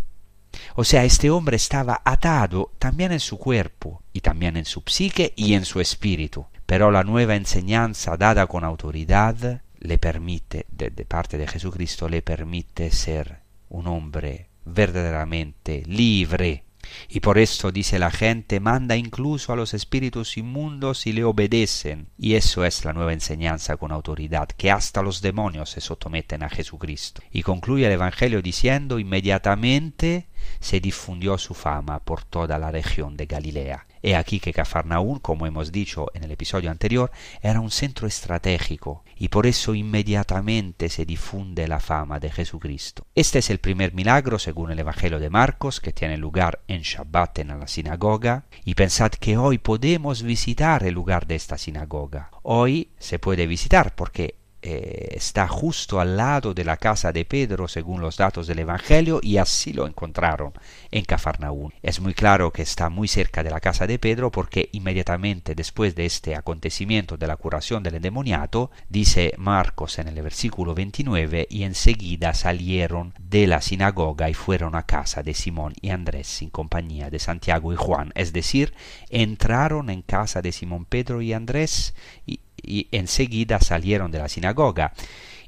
[0.76, 5.34] O sea, este hombre estaba atado también en su cuerpo, y también en su psique
[5.36, 6.46] y en su espíritu.
[6.64, 12.22] Pero la nueva enseñanza dada con autoridad le permite, de, de parte de Jesucristo, le
[12.22, 16.64] permite ser un hombre verdaderamente libre.
[17.08, 22.08] Y por esto dice la gente, manda incluso a los espíritus inmundos y le obedecen.
[22.18, 26.50] Y eso es la nueva enseñanza con autoridad, que hasta los demonios se someten a
[26.50, 27.22] Jesucristo.
[27.30, 30.28] Y concluye el Evangelio diciendo, inmediatamente
[30.60, 33.86] se difundió su fama por toda la región de Galilea.
[34.02, 39.02] He aquí que Cafarnaún, como hemos dicho en el episodio anterior, era un centro estratégico
[39.16, 43.06] y por eso inmediatamente se difunde la fama de Jesucristo.
[43.14, 47.38] Este es el primer milagro, según el Evangelio de Marcos, que tiene lugar en Shabbat
[47.38, 52.30] en la sinagoga, y pensad que hoy podemos visitar el lugar de esta sinagoga.
[52.42, 54.36] Hoy se puede visitar porque
[54.66, 59.20] eh, está justo al lado de la casa de Pedro según los datos del Evangelio
[59.22, 60.54] y así lo encontraron
[60.90, 61.74] en Cafarnaún.
[61.82, 65.94] Es muy claro que está muy cerca de la casa de Pedro porque inmediatamente después
[65.94, 71.64] de este acontecimiento de la curación del endemoniato, dice Marcos en el versículo 29, y
[71.64, 77.10] enseguida salieron de la sinagoga y fueron a casa de Simón y Andrés en compañía
[77.10, 78.72] de Santiago y Juan, es decir,
[79.10, 81.94] entraron en casa de Simón Pedro y Andrés
[82.24, 84.92] y, y enseguida salieron de la sinagoga.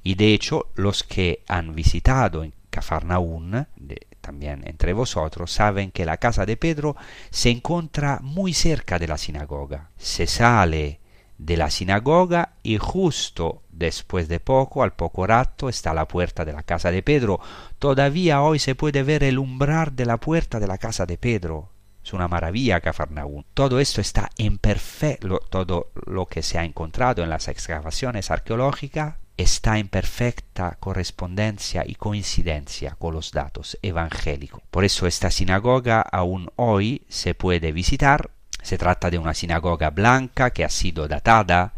[0.02, 6.04] Y de hecho los que han visitado en Cafarnaún, de, también entre vosotros, saben que
[6.04, 6.96] la casa de Pedro
[7.30, 9.90] se encuentra muy cerca de la sinagoga.
[9.96, 11.00] Se sale
[11.38, 16.52] de la sinagoga y justo después de poco, al poco rato, está la puerta de
[16.52, 17.40] la casa de Pedro.
[17.78, 21.70] Todavía hoy se puede ver el umbral de la puerta de la casa de Pedro.
[22.06, 23.44] Es una maravilla Cafarnaún.
[23.52, 29.16] Todo esto está en perfecto, todo lo que se ha encontrado en las excavaciones arqueológicas
[29.36, 34.62] está en perfecta correspondencia y coincidencia con los datos evangélicos.
[34.70, 38.30] Por eso esta sinagoga aún hoy se puede visitar.
[38.62, 41.74] Se trata de una sinagoga blanca que ha sido datada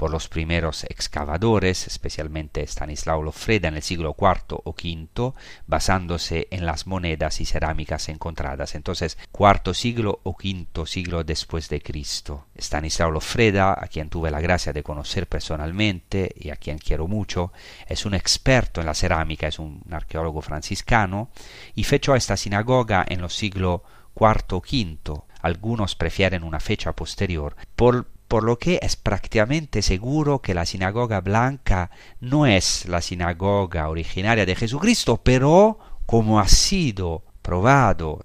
[0.00, 5.34] por los primeros excavadores, especialmente Stanislao Lofreda en el siglo IV o V,
[5.66, 8.74] basándose en las monedas y cerámicas encontradas.
[8.74, 12.46] Entonces, cuarto siglo o quinto siglo después de Cristo.
[12.56, 17.52] Stanislao Lofreda, a quien tuve la gracia de conocer personalmente y a quien quiero mucho,
[17.86, 21.28] es un experto en la cerámica, es un arqueólogo franciscano,
[21.74, 23.82] y fechó esta sinagoga en los siglos
[24.18, 25.22] IV o V.
[25.42, 31.20] Algunos prefieren una fecha posterior por por lo que es prácticamente seguro que la sinagoga
[31.20, 38.24] blanca no es la sinagoga originaria de Jesucristo, pero como ha sido probado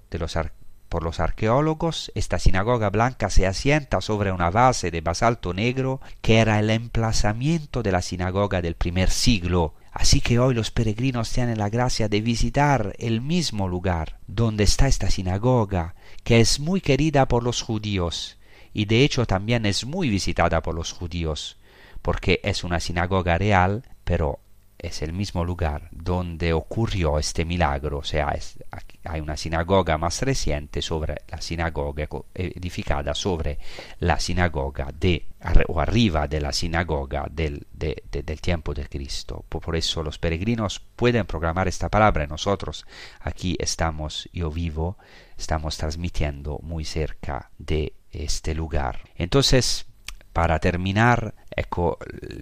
[0.88, 6.38] por los arqueólogos, esta sinagoga blanca se asienta sobre una base de basalto negro que
[6.38, 9.74] era el emplazamiento de la sinagoga del primer siglo.
[9.90, 14.86] Así que hoy los peregrinos tienen la gracia de visitar el mismo lugar donde está
[14.86, 18.36] esta sinagoga, que es muy querida por los judíos
[18.76, 21.56] y de hecho también es muy visitada por los judíos,
[22.02, 24.40] porque es una sinagoga real, pero
[24.76, 28.62] es el mismo lugar donde ocurrió este milagro, o sea, es,
[29.04, 33.58] hay una sinagoga más reciente sobre la sinagoga edificada sobre
[34.00, 35.24] la sinagoga de
[35.68, 39.42] o arriba de la sinagoga del, del tiempo de Cristo.
[39.48, 42.84] Por, eso los peregrinos pueden programar esta palabra nosotros
[43.20, 44.98] aquí estamos, yo vivo,
[45.38, 47.94] estamos transmitiendo muy cerca de
[48.24, 49.00] este lugar.
[49.16, 49.86] Entonces,
[50.32, 51.34] para terminar,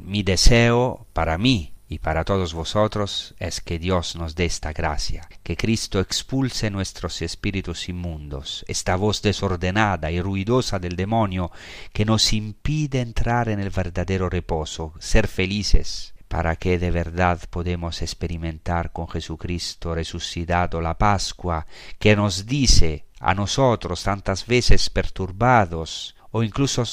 [0.02, 5.28] mi deseo para mí y para todos vosotros es que Dios nos dé esta gracia,
[5.42, 11.52] que Cristo expulse nuestros espíritus inmundos, esta voz desordenada y ruidosa del demonio
[11.92, 18.02] que nos impide entrar en el verdadero reposo, ser felices, para que de verdad podemos
[18.02, 21.66] experimentar con Jesucristo resucitado la Pascua,
[22.00, 26.84] que nos dice a nosotros tantas veces perturbados o incluso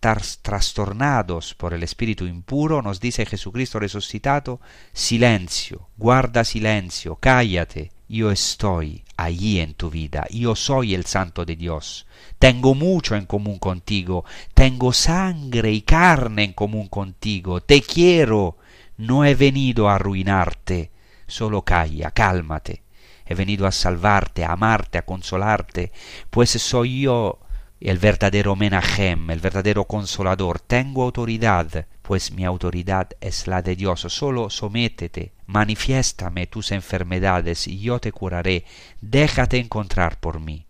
[0.00, 4.60] trastornados por el espíritu impuro, nos dice Jesucristo resucitado,
[4.92, 11.54] silencio, guarda silencio, cállate, yo estoy allí en tu vida, yo soy el santo de
[11.54, 12.06] Dios,
[12.40, 14.24] tengo mucho en común contigo,
[14.54, 18.58] tengo sangre y carne en común contigo, te quiero,
[18.96, 20.90] no he venido a arruinarte,
[21.28, 22.82] solo calla, cálmate,
[23.26, 25.92] he venido a salvarte, a amarte, a consolarte,
[26.30, 27.40] pues soy yo
[27.80, 30.60] el verdadero Menahem, el verdadero consolador.
[30.60, 34.00] Tengo autoridad, pues mi autoridad es la de Dios.
[34.00, 38.64] Solo sométete, manifiéstame tus enfermedades y yo te curaré.
[39.00, 40.66] Déjate encontrar por mí.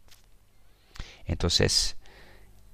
[1.27, 1.97] Entonces,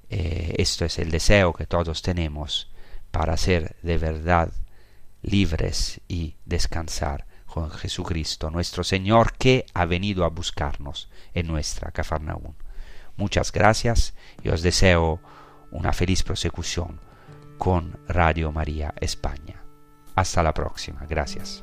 [0.09, 2.71] eh, esto es el deseo que todos tenemos
[3.11, 4.53] para ser de verdad
[5.23, 12.55] libres y descansar con Jesucristo, nuestro Señor, que ha venido a buscarnos en nuestra Cafarnaún.
[13.17, 15.21] Muchas gracias y os deseo
[15.71, 16.99] una feliz prosecución
[17.59, 19.63] con Radio María España.
[20.15, 21.05] Hasta la próxima.
[21.07, 21.63] Gracias.